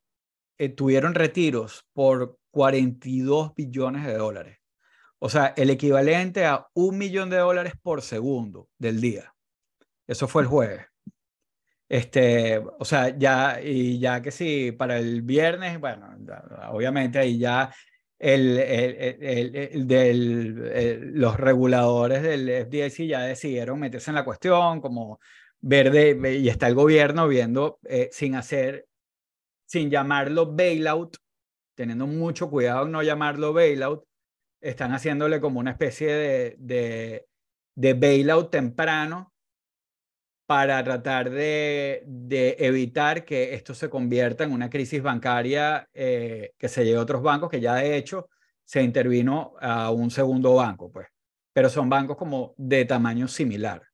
[0.60, 4.60] eh, tuvieron retiros por 42 billones de dólares.
[5.18, 9.34] O sea, el equivalente a un millón de dólares por segundo del día.
[10.06, 10.86] Eso fue el jueves.
[11.90, 16.16] Este, o sea, ya, y ya que sí, para el viernes, bueno,
[16.70, 17.74] obviamente ahí ya
[18.20, 25.20] el, el, el, del, los reguladores del FDIC ya decidieron meterse en la cuestión, como
[25.64, 28.86] verde, y está el gobierno viendo eh, sin hacer,
[29.66, 31.18] sin llamarlo bailout,
[31.76, 34.04] teniendo mucho cuidado en no llamarlo bailout,
[34.62, 37.28] están haciéndole como una especie de, de,
[37.76, 39.34] de bailout temprano
[40.46, 42.04] para tratar de,
[42.60, 47.24] evitar que esto se convierta en una crisis bancaria eh, que se lleve a otros
[47.24, 48.30] bancos, que ya de hecho
[48.66, 51.08] se intervino a un segundo banco, pues,
[51.54, 53.93] pero son bancos como de tamaño similar.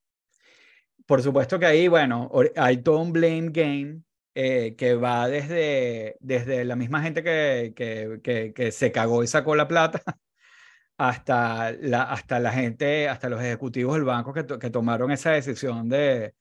[1.10, 4.04] Por supuesto que ahí, bueno, hay todo un blame game
[4.36, 9.56] eh, que va desde, desde la misma gente que, que, que, se cagó y sacó
[9.56, 10.04] la plata
[10.98, 15.90] hasta la, hasta la gente, hasta los ejecutivos del banco que, que tomaron esa decisión
[15.90, 16.36] de,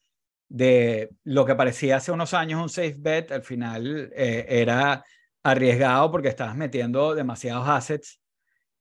[0.50, 5.02] de lo que parecía hace unos años un safe bet, al final eh, era
[5.42, 8.17] arriesgado porque estabas metiendo demasiados assets,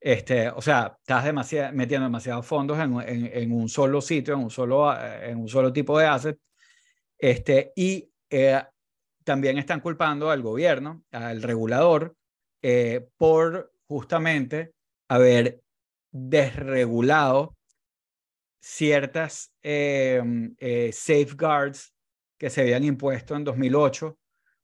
[0.08, 4.93] este, o sea, estabas metiendo demasiados fondos en, en, un solo sitio, en un solo,
[4.93, 6.39] eh, en un solo tipo de assets,
[7.18, 8.64] este, y eh,
[9.26, 12.16] también están culpando al gobierno, al regulador,
[13.18, 14.74] por justamente
[15.10, 15.62] haber
[16.10, 17.58] desregulado
[18.62, 21.93] ciertas em, eh, safeguards
[22.38, 24.18] que se habían impuesto en 2008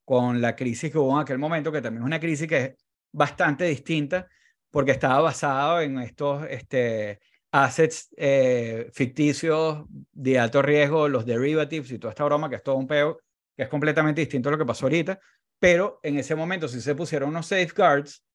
[0.05, 2.75] con la crisis que hubo en aquel momento, que también es una crisis que es
[3.11, 4.29] bastante distinta
[4.73, 7.19] porque estaba basado en estos este,
[7.51, 12.77] assets eh, ficticios de alto riesgo, los derivatives y toda esta broma, que es todo
[12.77, 13.19] un peo,
[13.55, 15.19] que es completamente distinto a lo que pasó ahorita,
[15.59, 18.25] pero en ese momento sí se pusieron unos safeguards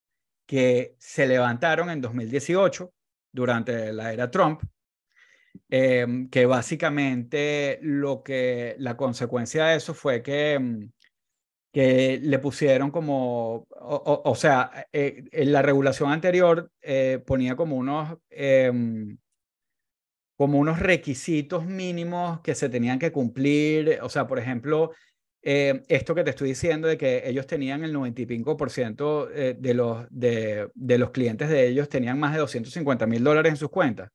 [0.47, 2.93] que se levantaron en 2018
[3.33, 4.63] durante la era Trump
[5.71, 10.91] Em, que básicamente lo que la consecuencia de eso fue que, em,
[11.73, 18.19] que le pusieron como, o, sea, eh, en la regulación anterior eh, ponía como unos,
[18.31, 19.19] em,
[20.37, 24.93] como unos requisitos mínimos que se tenían que cumplir, o sea, por ejemplo,
[25.41, 30.69] esto que te estoy diciendo de que ellos tenían el 95% eh, de los, de,
[30.75, 34.11] de los clientes de ellos tenían más de 250 mil dólares en sus cuentas.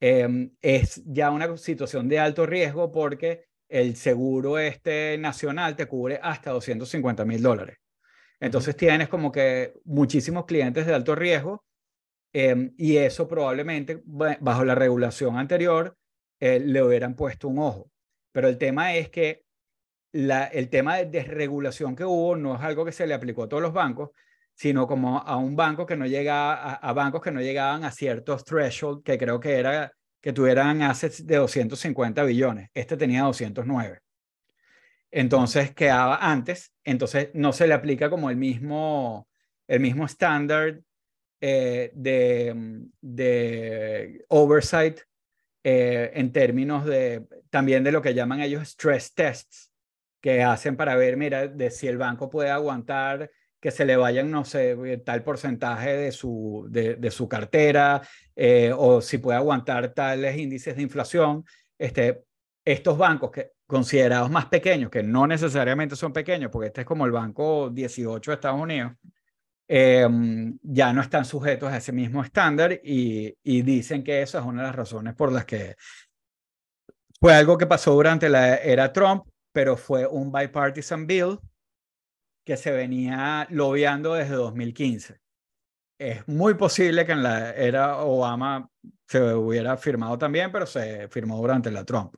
[0.00, 6.20] Em, es ya una situación de alto riesgo porque el seguro este nacional te cubre
[6.22, 7.78] hasta 250 mil dólares.
[8.38, 11.64] Entonces tienes como que muchísimos clientes de alto riesgo
[12.34, 15.96] em, y eso probablemente bajo la regulación anterior
[16.38, 17.90] eh, le hubieran puesto un ojo.
[18.32, 19.44] Pero el tema es que
[20.12, 23.48] la, el tema de desregulación que hubo no es algo que se le aplicó a
[23.48, 24.10] todos los bancos,
[24.54, 28.44] sino como a un banco que no llega a, bancos que no llegaban a ciertos
[28.44, 29.92] threshold, que creo que era
[30.22, 32.70] que tuvieran assets de 250 billones.
[32.72, 33.98] Este tenía 209.
[35.10, 39.28] Entonces quedaba antes, entonces no se le aplica como el mismo,
[39.66, 40.80] el mismo estándar
[41.40, 45.00] eh, de, de oversight
[45.64, 49.70] eh, en términos de también de lo que llaman ellos stress tests,
[50.20, 53.30] que hacen para ver, mira, de si el banco puede aguantar
[53.62, 58.02] que se le vayan, no sé, tal porcentaje de su, de, su cartera
[58.34, 61.44] eh, o si puede aguantar tales índices de inflación.
[61.78, 62.24] Este,
[62.64, 67.06] estos bancos que considerados más pequeños, que no necesariamente son pequeños, porque este es como
[67.06, 68.94] el banco 18 de Estados Unidos,
[69.68, 74.44] em, ya no están sujetos a ese mismo estándar y, y dicen que eso es
[74.44, 75.76] una de las razones por las que
[77.20, 81.38] fue algo que pasó durante la era Trump, pero fue un bipartisan bill
[82.44, 85.20] que se venía lobeando desde 2015.
[85.98, 88.68] Es muy posible que en la era Obama
[89.06, 92.14] se hubiera firmado también, pero se firmó durante la Trump.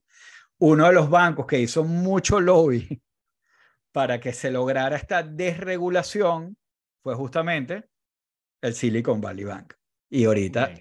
[0.59, 3.03] Uno de los bancos que hizo mucho lobby
[3.93, 6.57] para que se lograra esta desregulación
[7.03, 7.89] fue justamente
[8.62, 9.75] el Silicon Valley Bank.
[10.09, 10.72] Y ahorita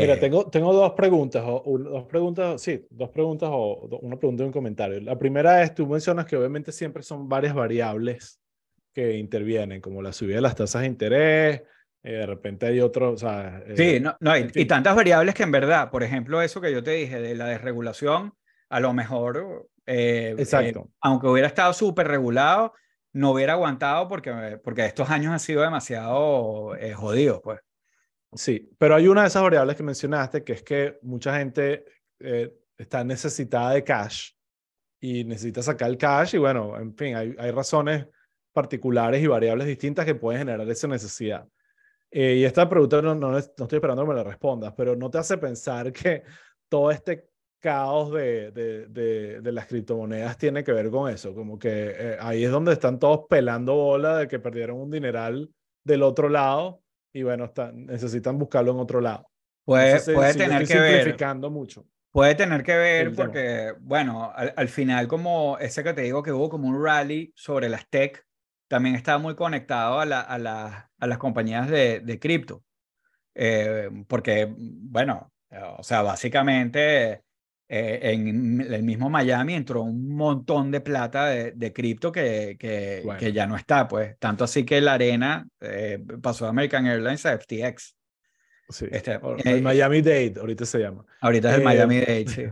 [0.00, 4.42] Mira, eh, tengo, tengo dos preguntas, o, dos preguntas, sí, dos preguntas o una pregunta
[4.42, 5.00] y un comentario.
[5.00, 8.40] La primera es, tú mencionas que obviamente siempre son varias variables
[8.92, 11.62] que intervienen, como la subida de las tasas de interés,
[12.02, 13.62] eh, de repente hay otros, o sea...
[13.66, 16.72] Eh, sí, no, no hay, y tantas variables que en verdad, por ejemplo, eso que
[16.72, 18.34] yo te dije de la desregulación,
[18.68, 20.88] a lo mejor Eh, eh, Exacto.
[21.00, 22.72] aunque hubiera estado súper regulado,
[23.12, 27.60] no hubiera aguantado porque, porque estos años han sido demasiado eh, jodidos, pues.
[28.34, 31.84] Sí, pero hay una de esas variables que mencionaste, que es que mucha gente
[32.18, 34.32] eh, está necesitada de cash
[35.00, 38.06] y necesita sacar el cash y bueno, en fin, hay, razones
[38.52, 41.46] particulares y variables distintas que pueden generar esa necesidad.
[42.10, 45.10] Eh, y esta pregunta no, no, no estoy esperando que me la respondas, pero ¿no
[45.10, 46.22] te hace pensar que
[46.68, 47.28] todo este
[47.60, 51.34] caos de, de, de, de las criptomonedas tiene que ver con eso?
[51.34, 55.50] Como que eh, ahí es donde están todos pelando bola de que perdieron un dineral
[55.84, 56.83] del otro lado
[57.14, 59.26] y bueno, está, necesitan buscarlo en otro lado.
[59.64, 60.92] Puede, puede tener que ver.
[60.96, 61.86] simplificando mucho.
[62.10, 63.24] Puede tener que ver el tema.
[63.24, 67.32] porque, bueno, al, al final como ese que te digo que hubo como un rally
[67.34, 68.22] sobre las tech,
[68.68, 72.62] también estaba muy conectado a, la, a, la- a las compañías de, de cripto.
[73.34, 75.32] Eh, porque, bueno,
[75.78, 77.23] o sea, básicamente
[77.68, 83.00] eh, en el mismo Miami entró un montón de plata de, de cripto que, que,
[83.04, 83.18] Bueno.
[83.20, 84.18] que ya no está, pues.
[84.18, 87.96] Tanto así que la arena eh, pasó de American Airlines a FTX.
[88.68, 88.86] Sí.
[88.90, 91.04] Este, O- eh, el Miami Dade, ahorita se llama.
[91.20, 92.44] Ahorita es el Miami Dade, sí.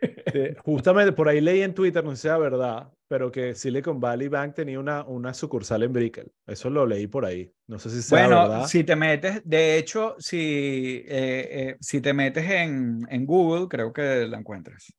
[0.00, 3.98] Eh, justamente por ahí leí en Twitter, no sé si sea verdad, pero que Silicon
[3.98, 6.30] Valley Bank tenía una, una sucursal en Brickell.
[6.46, 7.50] Eso lo leí por ahí.
[7.66, 8.66] No sé si sea Bueno, verdad.
[8.66, 13.92] si te metes, de hecho, si, eh, eh, si te metes en, en Google, creo
[13.92, 14.92] que la encuentras.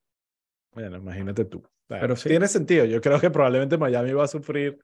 [0.73, 1.59] Bueno, imagínate tú.
[1.87, 2.29] Bueno, Pero sí.
[2.29, 2.85] Tiene sentido.
[2.85, 4.77] Yo creo que probablemente Miami va a sufrir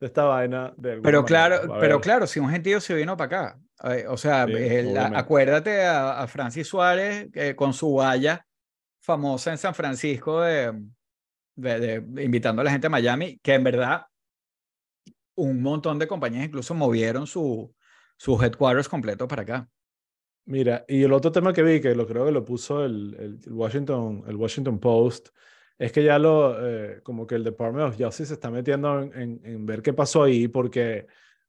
[0.00, 0.72] de esta vaina.
[0.76, 3.60] De Pero claro, pero claro, si un gentío se vino para acá.
[3.96, 8.44] eh, o sea, Sí, el- acuérdate a, a Francis Suárez eh, con su valla
[9.02, 10.72] famosa en San Francisco de,
[12.18, 14.06] invitando a la gente a Miami, que en verdad
[15.34, 17.74] un montón de compañías incluso movieron su,
[18.16, 19.68] sus headquarters completos para acá.
[20.44, 24.24] Mira, y el otro tema que vi, que lo creo que lo puso el, Washington,
[24.26, 25.28] el Washington Post,
[25.78, 29.12] es que ya lo, eh, como que el Department of Justice se está metiendo en,
[29.20, 31.06] en- en ver qué pasó ahí, porque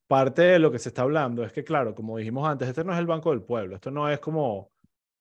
[0.07, 2.93] parte de lo que se está hablando es que, claro, como dijimos antes, este no
[2.93, 4.71] es el Banco del Pueblo, esto no es como,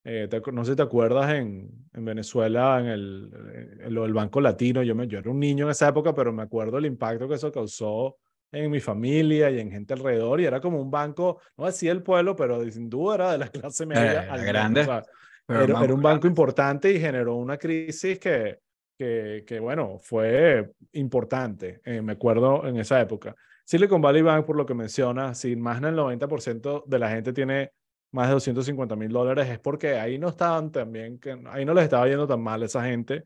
[0.05, 4.13] eh, te no sé si te acuerdas en, en Venezuela, en, el, en lo del
[4.13, 6.87] Banco Latino, yo, me, yo era un niño en esa época, pero me acuerdo el
[6.87, 8.17] impacto que eso causó
[8.51, 12.03] en mi familia y en gente alrededor, y era como un banco, no decía el
[12.03, 14.23] pueblo, pero sin duda era de la clase media.
[14.23, 15.03] Al menos, grande, o sea,
[15.47, 18.59] Pero era, un banco importante y generó una crisis que,
[18.99, 23.35] que, que bueno, fue importante, eh, me acuerdo en esa época.
[23.65, 27.71] Silicon Valley Bank, por lo que menciona, si más del 90% de la gente tiene
[28.13, 31.85] más de 250 mil dólares, es porque ahí no estaban también, que ahí no les
[31.85, 33.25] estaba yendo tan mal esa gente.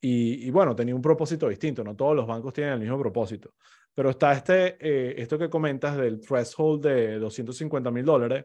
[0.00, 3.54] Y, y bueno, tenía un propósito distinto, no todos los bancos tienen el mismo propósito.
[3.94, 8.44] Pero está este, eh, esto que comentas del threshold de 250 mil dólares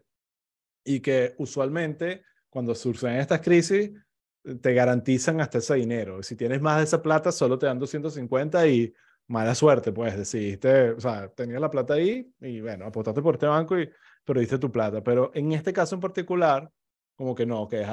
[0.84, 3.92] y que usualmente cuando surgen estas crisis
[4.60, 6.22] te garantizan hasta ese dinero.
[6.22, 8.92] Si tienes más de esa plata, solo te dan 250 y
[9.28, 13.46] mala suerte, pues decidiste, o sea, tenías la plata ahí y bueno, apostaste por este
[13.46, 13.88] banco y
[14.24, 15.02] perdiste tu plata.
[15.02, 16.70] Pero en este caso en particular,
[17.16, 17.84] como que no, que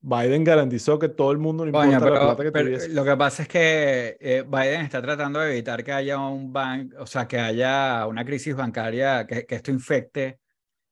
[0.00, 2.88] Biden garantizó que todo el mundo, no Coño, importa la pero, plata que tuviese.
[2.90, 6.96] lo que pasa es que eh, Biden está tratando de evitar que haya un banco,
[7.02, 10.38] o sea, que haya una crisis bancaria, que, que esto infecte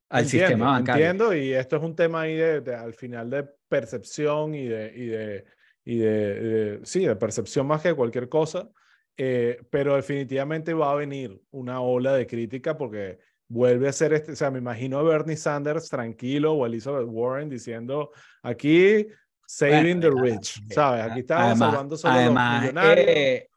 [0.08, 1.06] al Entiendo, sistema bancario.
[1.06, 4.92] Entiendo, y esto es un tema ahí de, de- al final de percepción y de,
[4.96, 5.44] y de,
[5.84, 8.68] y de, de- sí, de percepción más que cualquier cosa,
[9.16, 13.20] eh, pero definitivamente va a venir una ola de crítica porque
[13.50, 17.48] vuelve a ser este, o sea, me imagino a Bernie Sanders tranquilo o Elizabeth Warren
[17.50, 18.10] diciendo
[18.42, 19.06] aquí
[19.46, 21.02] saving Bueno, the rich, ¿sabes?
[21.04, 23.06] Aquí estamos además, salvando solo además, los millonarios.
[23.08, 23.48] eh,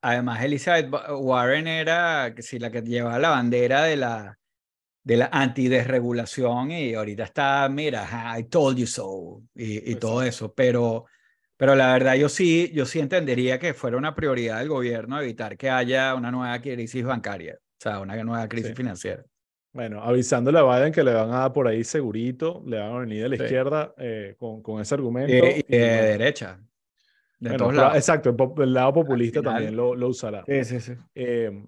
[0.00, 0.88] además, Elizabeth
[1.20, 4.38] Warren era que sí, la que llevaba la bandera de la,
[5.04, 10.22] de la antidesregulación y ahorita está, mira, "Ah, I told you so y, y todo
[10.22, 11.06] eso, pero,
[11.56, 15.56] pero la verdad yo sí, yo sí entendería que fuera una prioridad del gobierno evitar
[15.56, 18.76] que haya una nueva crisis bancaria, o sea, una nueva crisis Sí.
[18.76, 19.24] financiera.
[19.72, 22.98] Bueno, avisándole a Biden que le van a dar por ahí segurito, le van a
[22.98, 23.42] venir de la Sí.
[23.44, 25.32] izquierda eh, con, con ese argumento.
[25.32, 26.60] Y, de derecha,
[27.38, 27.96] de bueno, todos lados.
[27.96, 30.44] Exacto, el, el lado populista final- también lo, lo usará.
[30.46, 30.92] Sí, sí, sí.
[31.14, 31.64] Eh,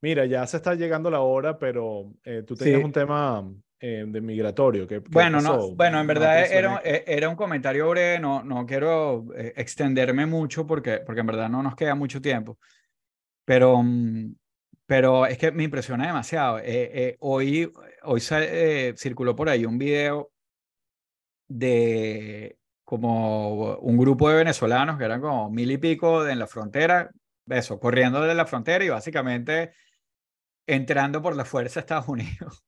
[0.00, 2.84] mira, ya se está llegando la hora, pero eh, tú tenías Sí.
[2.84, 3.44] un tema
[3.80, 4.86] eh, de migratorio.
[4.86, 8.42] ¿qué- qué Bueno, no, bueno, en verdad te era, e- era un comentario breve, no,
[8.44, 12.58] no quiero eh, extenderme mucho porque, porque en verdad no nos queda mucho tiempo,
[13.44, 14.34] pero, mm,
[14.88, 16.60] pero es que me impresiona demasiado.
[16.60, 17.70] Eh, eh, hoy
[18.04, 20.32] hoy eh, circuló por ahí un video
[21.46, 27.10] de como un grupo de venezolanos que eran como mil y pico en la frontera,
[27.48, 29.74] eso, corriendo de la frontera y básicamente
[30.66, 32.64] entrando por la fuerza a Estados Unidos.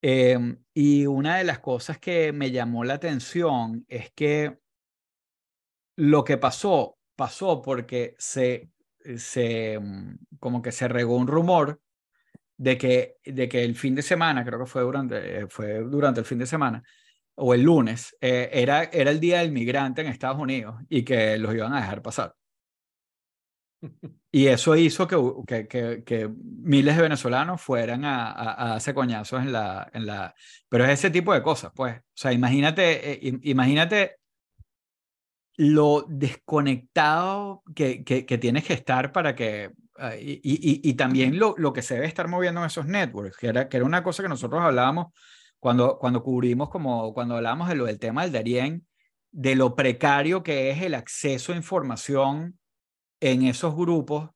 [0.00, 4.58] Em, y una de las cosas que me llamó la atención es que
[5.96, 8.70] lo que pasó pasó porque se,
[9.16, 11.80] se, mm, como que se regó un rumor
[12.56, 16.20] de que, de que el fin de semana, creo que fue durante, eh, fue durante
[16.20, 16.82] el fin de semana,
[17.36, 21.36] o el lunes, eh, era, era el día del migrante en Estados Unidos y que
[21.38, 22.34] los iban a dejar pasar.
[24.32, 29.88] Y eso hizo que, que, miles de venezolanos fueran a, a, hacer coñazos en la,
[29.92, 30.34] en la...
[30.68, 31.96] Pero es ese tipo de cosas, pues.
[31.98, 34.16] O sea, imagínate, eh, imagínate
[35.56, 39.72] lo desconectado que, que, tienes que estar para que...
[39.98, 43.38] Ah, y, y, y, también lo, lo que se debe estar moviendo en esos networks,
[43.38, 45.14] que era, que era una cosa que nosotros hablábamos
[45.58, 48.86] cuando, cuando cubrimos, como cuando hablábamos de lo del tema del Darien,
[49.30, 52.58] de lo precario que es el acceso a información
[53.20, 54.30] en esos grupos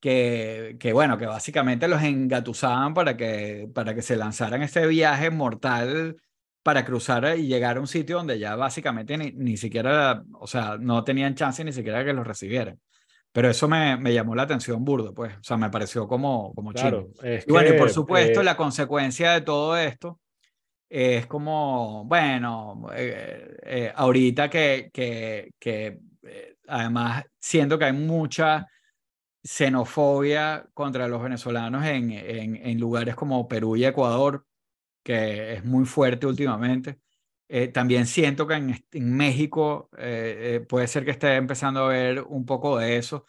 [0.00, 5.30] que, que, bueno, que básicamente los engatusaban para que, para que se lanzaran este viaje
[5.30, 6.16] mortal
[6.62, 10.76] para cruzar y llegar a un sitio donde ya básicamente ni, ni siquiera, o sea,
[10.78, 12.78] no tenían chance ni siquiera que los recibieran.
[13.32, 16.72] Pero eso me, me llamó la atención burdo, pues, o sea, me pareció como, como
[16.72, 20.20] claro, y bueno, y por supuesto, eh, la consecuencia de todo esto
[20.88, 25.98] es como, bueno, eh, eh, ahorita que, que, que
[26.68, 28.66] además siento que hay mucha
[29.42, 34.44] xenofobia contra los venezolanos en, en, en, lugares como Perú y Ecuador,
[35.02, 36.98] que es muy fuerte últimamente.
[37.48, 41.88] Eh, también siento que en, en México eh, eh, puede ser que esté empezando a
[41.88, 43.26] ver un poco de eso,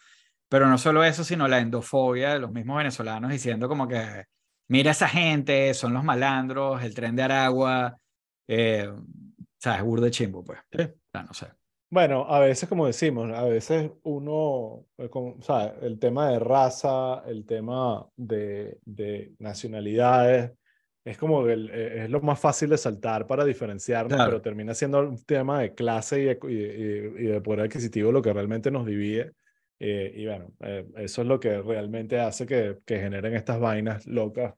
[0.48, 4.24] pero no solo eso, sino la endofobia de los mismos venezolanos diciendo como que,
[4.68, 7.98] mira esa gente, son los malandros, el tren de Aragua,
[8.46, 9.04] eh, o
[9.58, 10.58] sea, es burde chimbo, pues.
[10.72, 10.88] Sí.
[11.12, 11.46] no sé.
[11.90, 17.22] Bueno, a veces, como decimos, a veces uno, eh, o sea, el tema de raza,
[17.26, 20.52] el tema de, de nacionalidades,
[21.04, 25.00] es como que eh, es lo más fácil de saltar para diferenciarnos, pero termina siendo
[25.00, 29.32] un tema de clase y de, y, de poder adquisitivo lo que realmente nos divide.
[29.78, 30.52] Eh, y bueno,
[30.96, 34.54] eso es lo que realmente hace que, que generen estas vainas locas.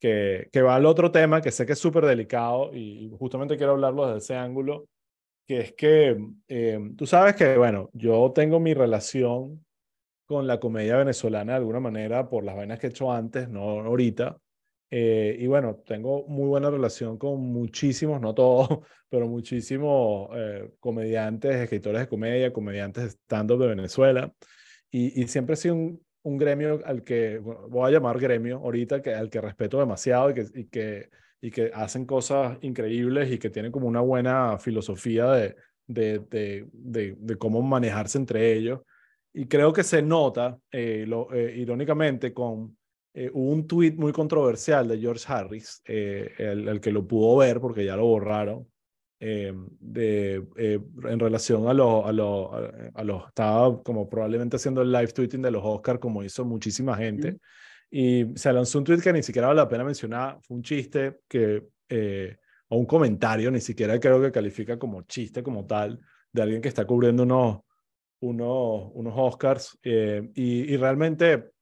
[0.00, 3.72] Que, que va al otro tema que sé que es súper delicado y justamente quiero
[3.72, 4.86] hablarlo desde ese ángulo
[5.46, 6.16] que es que
[6.48, 9.64] eh, tú sabes que, bueno, yo tengo mi relación
[10.26, 13.80] con la comedia venezolana de alguna manera por las vainas que he hecho antes, no
[13.80, 14.38] ahorita.
[14.96, 18.68] Eh, y bueno, tengo muy buena relación con muchísimos, no todos,
[19.08, 24.32] pero muchísimos eh, comediantes, escritores de comedia, comediantes stand-up de Venezuela.
[24.92, 29.02] Y, y, siempre he sido un, un gremio al que, voy a llamar gremio ahorita,
[29.02, 31.10] que, al que respeto demasiado y que, y que
[31.44, 36.66] y que hacen cosas increíbles y que tienen como una buena filosofía de, de, de,
[37.18, 38.80] de, cómo manejarse entre ellos.
[39.30, 42.78] Y creo que se nota, eh, lo, eh, irónicamente, con
[43.14, 47.84] eh, un tweet muy controversial de George Harris, el, el, que lo pudo ver porque
[47.84, 48.68] ya lo borraron,
[49.20, 50.46] de,
[51.04, 55.40] en relación a los, a, lo, a, los, estaba como probablemente haciendo el live tweeting
[55.40, 57.38] de los Oscars, como hizo muchísima gente.
[57.96, 61.20] Y se lanzó un tweet que ni siquiera vale la pena mencionar, fue un chiste
[61.28, 62.36] que, eh,
[62.66, 66.00] o un comentario, ni siquiera creo que califica como chiste como tal,
[66.32, 67.60] de alguien que está cubriendo unos,
[68.20, 69.78] unos, unos Oscars.
[69.82, 71.52] Eh, y, y, realmente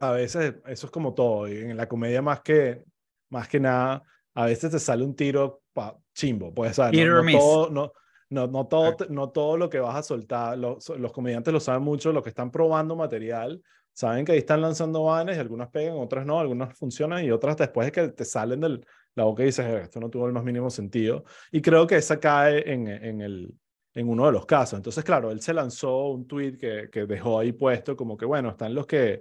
[0.00, 2.82] a veces eso es como todo, y en la comedia más que,
[3.30, 4.02] más que nada,
[4.34, 7.92] a veces te sale un tiro pa, chimbo, pues, no, no, todo, no,
[8.30, 11.82] no, no, todo, no todo lo que vas a soltar, los, los comediantes lo saben
[11.82, 13.62] mucho, los que están probando material,
[13.98, 17.56] saben que ahí están lanzando vanes y algunas pegan, otras no, algunas funcionan y otras
[17.56, 18.80] después es que te salen de
[19.16, 21.24] la boca y dices, esto no tuvo el más mínimo sentido.
[21.50, 23.52] Y creo que esa cae en, en, el,
[23.94, 24.76] en uno de los casos.
[24.78, 28.50] Entonces, claro, él se lanzó un tweet que, que dejó ahí puesto como que, bueno,
[28.50, 29.20] están los que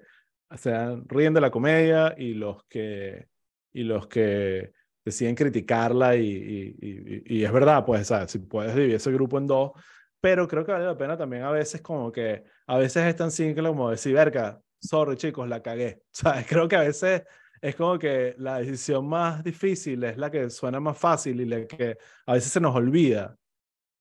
[0.56, 3.28] se ríen de la comedia y los que,
[3.74, 4.72] y los que
[5.04, 9.72] deciden criticarla y, y, y, es verdad, pues, si puedes dividir ese grupo en dos,
[10.20, 13.32] pero creo que vale la pena también a veces como que, a veces es tan
[13.32, 16.04] simple como decir, verga, sorry chicos, la cagué.
[16.12, 16.46] ¿Sabes?
[16.48, 17.24] Creo que a veces
[17.62, 21.66] es como que la decisión más difícil es la que suena más fácil y la
[21.66, 23.38] que a veces se nos olvida.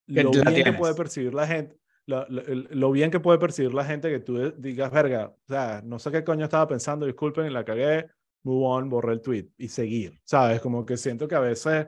[0.07, 1.75] Lo bien que puede percibir la gente.
[2.07, 6.09] Lo, bien que puede percibir la gente que tú digas, verga, o sea, no sé
[6.09, 8.07] qué coño estaba pensando, disculpen, la cagué,
[8.43, 10.61] move on, borré el tweet y seguir, ¿sabes?
[10.61, 11.87] Como que siento que a veces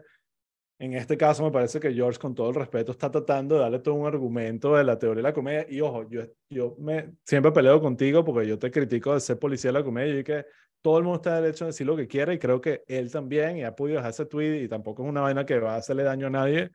[0.79, 3.79] en este caso me parece que George, con todo el respeto, está tratando de darle
[3.79, 5.65] todo un argumento de la teoría de la comedia.
[5.69, 9.73] Y ojo, yo, yo me, siempre peleo contigo porque yo te critico de ser policía
[9.73, 10.45] de la comedia y que
[10.81, 13.57] todo el mundo está derecho a decir lo que quiera y creo que él también
[13.57, 16.03] y ha podido dejar ese tweet y tampoco es una vaina que va a hacerle
[16.03, 16.71] daño a nadie.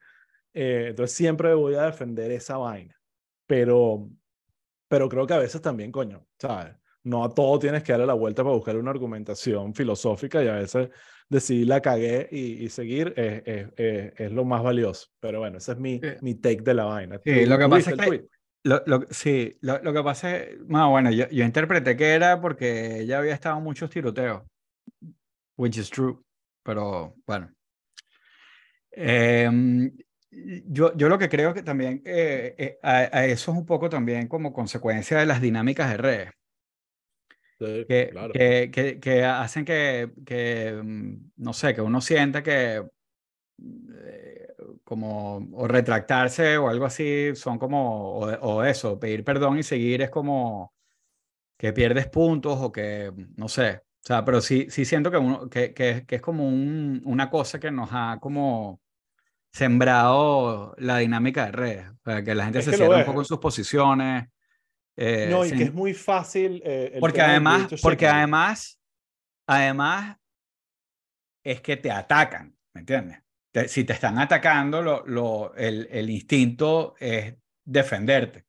[0.53, 2.95] Eh, entonces siempre voy a defender esa vaina.
[3.47, 4.09] Pero,
[4.87, 6.75] pero creo que a veces también, coño, ¿sabes?
[7.03, 10.53] No a todo tienes que darle la vuelta para buscar una argumentación filosófica y a
[10.55, 10.89] veces
[11.29, 15.07] decidir la cagué y, seguir es, es, es, lo más valioso.
[15.19, 17.19] Pero bueno, ese es mi, mi take de la vaina.
[17.23, 18.25] Sí, lo que pasa es que
[18.63, 22.41] Lo, lo- sí, lo, lo que pasa es, no, bueno, yo, yo interpreté que era
[22.41, 24.41] porque ella había estado en muchos tiroteos,
[25.57, 26.19] which is true,
[26.63, 27.51] pero bueno.
[28.91, 29.91] Em,
[30.67, 33.89] yo, yo lo que creo que también eh, eh, a, a eso es un poco
[33.89, 36.29] también como consecuencia de las dinámicas de redes,
[37.59, 38.33] Sí, que, claro.
[38.33, 42.83] que, que, que hacen que, que, mm, no sé, que uno sienta que
[43.59, 44.47] eh,
[44.83, 50.01] como o retractarse o algo así son como, o, o eso, pedir perdón y seguir
[50.01, 50.73] es como
[51.57, 55.49] que pierdes puntos o que, no sé, o sea, pero sí, sí siento que, uno,
[55.49, 58.81] que, que, que es como un, una cosa que nos ha como
[59.55, 63.25] sembrado la dinámica de redes, sea, que la gente Es se cierra un poco en
[63.25, 64.27] sus posiciones.
[64.97, 66.61] eh, No, y sin- que es muy fácil.
[66.65, 68.79] eh, el porque además, porque además,
[69.47, 70.17] además
[71.43, 73.19] es que te atacan, ¿me entiendes?
[73.51, 77.33] Te- si te están atacando, lo, lo, el, el instinto es
[77.63, 78.45] defenderte.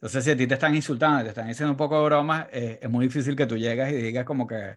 [0.00, 2.78] Entonces, si a ti te están insultando, te están diciendo un poco de bromas, eh,
[2.80, 4.76] es muy difícil que tú llegas y digas como que,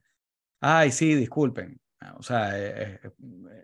[0.62, 1.80] ay, sí, disculpen.
[2.18, 3.12] O sea, eh, eh,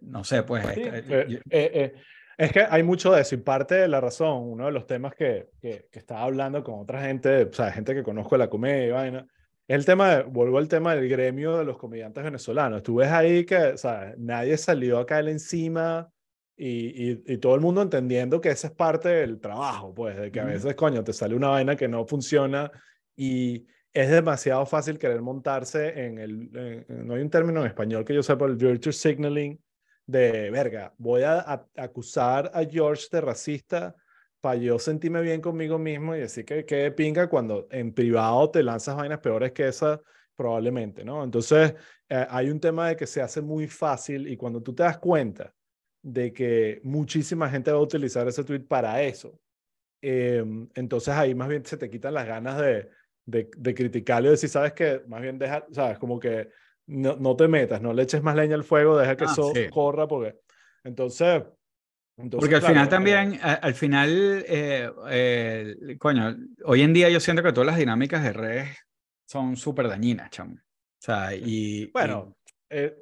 [0.01, 0.65] no sé, pues...
[0.73, 1.93] Sí, eh, eh, eh, eh,
[2.37, 5.13] es que hay mucho de eso y parte de la razón, uno de los temas
[5.13, 8.49] que, que, que estaba hablando con otra gente, o sea, gente que conozco de la
[8.49, 9.27] comedia y vaina,
[9.67, 12.81] es el tema, de, vuelvo al tema del gremio de los comediantes venezolanos.
[12.81, 16.09] Tú ves ahí que, o sea, nadie salió a caer encima
[16.55, 20.31] y, y, y todo el mundo entendiendo que esa es parte del trabajo, pues, de
[20.31, 22.71] que a veces, coño, te sale una vaina que no funciona
[23.15, 28.13] y es demasiado fácil querer montarse en el, no hay un término en español que
[28.13, 29.59] yo sepa, el virtue signaling,
[30.05, 33.95] de verga, voy a, acusar a George de racista
[34.41, 38.63] para yo sentirme bien conmigo mismo y decir que que pinga cuando en privado te
[38.63, 40.01] lanzas vainas peores que esa,
[40.35, 41.23] probablemente, ¿no?
[41.23, 41.75] Entonces,
[42.07, 44.97] eh, hay un tema de que se hace muy fácil y cuando tú te das
[44.97, 45.53] cuenta
[46.01, 49.39] de que muchísima gente va a utilizar ese tweet para eso,
[50.01, 50.43] eh,
[50.75, 52.89] entonces ahí más bien se te quitan las ganas de,
[53.29, 56.49] de, de criticarlo y decir, sabes que más bien deja, sabes, como que
[56.87, 59.53] no, no te metas, no le eches más leña al fuego, deja que Ah, eso
[59.53, 59.69] sí.
[59.69, 60.39] corra, porque
[60.83, 61.43] entonces...
[62.17, 66.93] entonces Porque al claro, final eh, también, a- al final, eh, eh, coño, hoy en
[66.93, 68.77] día yo siento que todas las dinámicas de redes
[69.25, 70.55] son súper dañinas, chamo.
[70.55, 70.59] O
[71.01, 71.83] sea, y...
[71.83, 72.35] y- Bueno,
[72.69, 72.95] eh,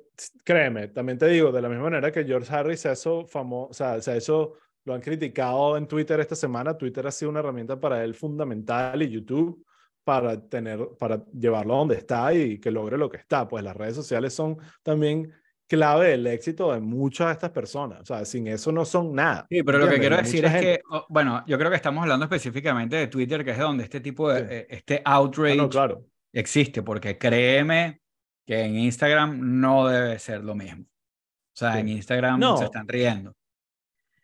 [0.44, 3.74] créeme, también te digo, de la misma manera que George Harris se hizo famoso, o
[3.74, 4.54] sea, se hizo,
[4.86, 9.02] lo han criticado en Twitter esta semana, Twitter ha sido una herramienta para él fundamental
[9.04, 9.66] y YouTube
[10.08, 13.46] para tener, para llevarlo a donde está y que logre lo que está.
[13.46, 15.34] Pues las redes sociales son también
[15.68, 18.00] clave del éxito de muchas de estas personas.
[18.00, 19.46] O sea, sin eso no son nada.
[19.50, 20.66] Sí, pero lo que quiero De decir es gente.
[20.78, 24.32] que, bueno, yo creo que estamos hablando específicamente de Twitter, que es donde este tipo
[24.32, 24.46] de, Sí.
[24.50, 26.06] eh, este Ah, outrage no, claro.
[26.32, 28.00] existe, porque créeme
[28.46, 30.84] que en Instagram no debe ser lo mismo.
[30.86, 31.80] O sea, Sí.
[31.80, 32.56] en Instagram No.
[32.56, 33.34] se están riendo.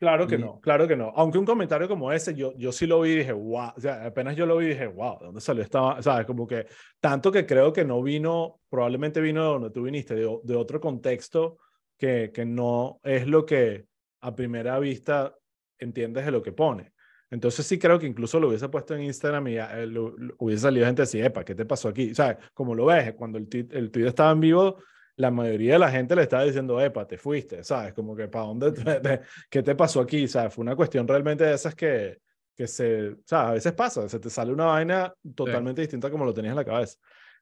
[0.04, 1.14] Claro que no, claro que no.
[1.16, 3.72] Aunque un comentario como ese, yo, yo sí lo vi y dije, wow.
[3.78, 6.02] O sea, apenas yo lo vi y dije, wow, ¿de dónde salió esta?
[6.02, 6.26] ¿Sabes?
[6.26, 6.66] Como que
[7.00, 10.56] tanto que creo que no vino, probablemente vino de donde tú viniste, de, o- de
[10.58, 11.58] otro contexto
[11.98, 13.86] que, que no es lo que
[14.22, 15.34] a primera vista
[15.80, 16.92] entiendes de lo que pone.
[17.32, 20.64] Entonces sí creo que incluso lo hubiese puesto en Instagram y eh, lo- lo- hubiese
[20.64, 22.14] salido gente así, epa, ¿qué te pasó aquí?
[22.14, 22.38] ¿Sabes?
[22.54, 24.78] Como lo ves, cuando el tweet, el tweet estaba en vivo,
[25.16, 27.94] la mayoría de la gente le estaba diciendo, epa, te fuiste, ¿sabes?
[27.94, 28.72] Como que, ¿para dónde?
[28.72, 30.28] te- te- ¿Qué te pasó aquí?
[30.28, 30.54] ¿Sabes?
[30.54, 32.18] Fue una cuestión realmente de esas que,
[32.56, 33.50] que se, ¿sabes?
[33.50, 36.66] A veces pasa, se te sale una vaina totalmente distinta como lo tenías en la
[36.66, 36.98] cabeza.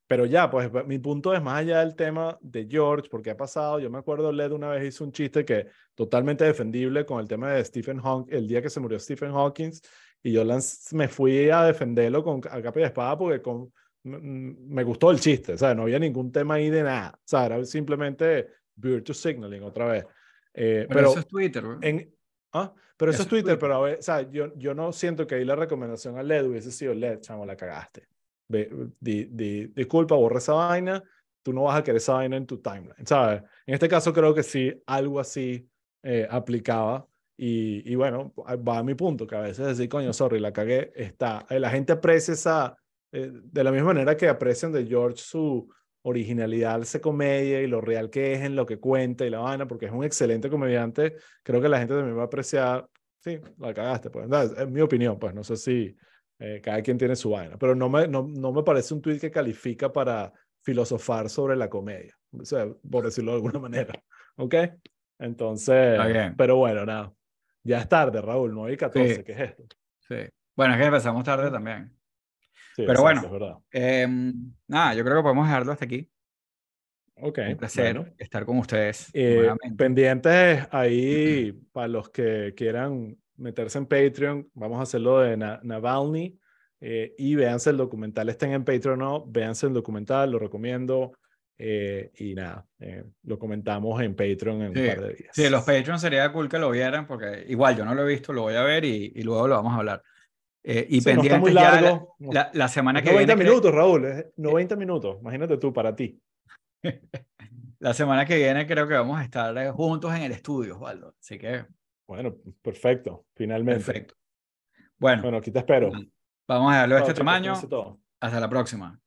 [0.07, 3.79] Pero ya, pues mi punto es más allá del tema de George, porque ha pasado,
[3.79, 7.53] yo me acuerdo, Led una vez hizo un chiste que totalmente defendible con el tema
[7.53, 9.71] de Stephen Hawking, el día que se murió Stephen Hawking,
[10.21, 10.43] y yo
[10.91, 13.71] me fui a defenderlo con a capa y espada porque con,
[14.03, 18.47] me gustó el chiste, sea, no había ningún tema ahí de nada, sea, era simplemente
[18.75, 20.05] virtue signaling otra vez.
[20.53, 21.79] Eh, Pero, pero eso es Twitter, bro.
[21.81, 22.13] en,
[22.53, 22.73] ¿ah?
[22.97, 23.59] Pero eso, Eso es Twitter, Twitter.
[23.59, 26.47] pero a ver, o sea, yo, yo no siento que ahí la recomendación a LED
[26.47, 28.07] hubiese sido LED, chamo, la cagaste.
[28.47, 31.03] Ve, di, di- disculpa, borra esa vaina,
[31.41, 33.41] tú no vas a querer esa vaina en tu timeline, ¿sabes?
[33.65, 35.67] En este caso creo que sí, algo así
[36.03, 37.07] eh, aplicaba.
[37.37, 40.91] Y, y bueno, va a mi punto, que a veces decir, coño, sorry, la cagué,
[40.95, 41.45] está.
[41.49, 42.77] eh, La gente aprecia esa,
[43.11, 45.67] eh, de la misma manera que aprecian de George su
[46.03, 49.67] originalidad, esa comedia y lo real que es en lo que cuenta y la vaina,
[49.67, 52.87] porque es un excelente comediante, creo que la gente también va a apreciar,
[53.19, 54.41] sí, la cagaste, pues, ¿no?
[54.41, 55.95] es, mi opinión, pues, no sé si
[56.39, 59.19] eh, cada quien tiene su vaina, pero no me, no, no me parece un tweet
[59.19, 60.33] que califica para
[60.63, 63.93] filosofar sobre la comedia, o sea, por decirlo de alguna manera,
[64.37, 64.55] ¿ok?
[65.19, 65.99] Entonces,
[66.35, 67.13] pero bueno, nada,
[67.63, 69.23] ya es tarde, Raúl, 9 y 14, Sí.
[69.23, 69.63] ¿qué es esto?
[69.99, 70.15] Sí.
[70.55, 71.95] Bueno, es que empezamos tarde también.
[72.81, 73.65] Sí, Pero exacto, bueno.
[73.71, 76.09] Em, nada, yo creo que podemos dejarlo hasta aquí.
[77.23, 78.13] Ok, Un placer bueno.
[78.17, 84.49] estar con ustedes Eh, pendientes ahí para los que quieran meterse en Patreon.
[84.53, 86.37] Vamos a hacerlo de Navalny.
[86.83, 91.13] Eh, y véanse el documental, estén en Patreon o no, véanse el documental, lo recomiendo.
[91.63, 95.29] Eh, y nada, eh, lo comentamos en Patreon en un par de días.
[95.31, 98.33] Sí, los Patreon sería cool que lo vieran, porque igual yo no lo he visto,
[98.33, 100.01] lo voy a ver y, y luego lo vamos a hablar.
[100.63, 105.73] Y pendientes muy largo, ya la, semana que 90 minutos, Raúl, 90 minutos, imagínate tú,
[105.73, 106.21] para ti.
[107.79, 111.15] la semana que viene creo que vamos a estar juntos en el estudio, Osvaldo.
[111.19, 111.65] Así que.
[112.07, 113.83] Bueno, perfecto, finalmente.
[113.83, 114.15] Perfecto.
[114.99, 115.91] Bueno, bueno aquí te espero.
[116.47, 117.53] Vamos a darlo de este tamaño.
[118.19, 118.99] Hasta la próxima.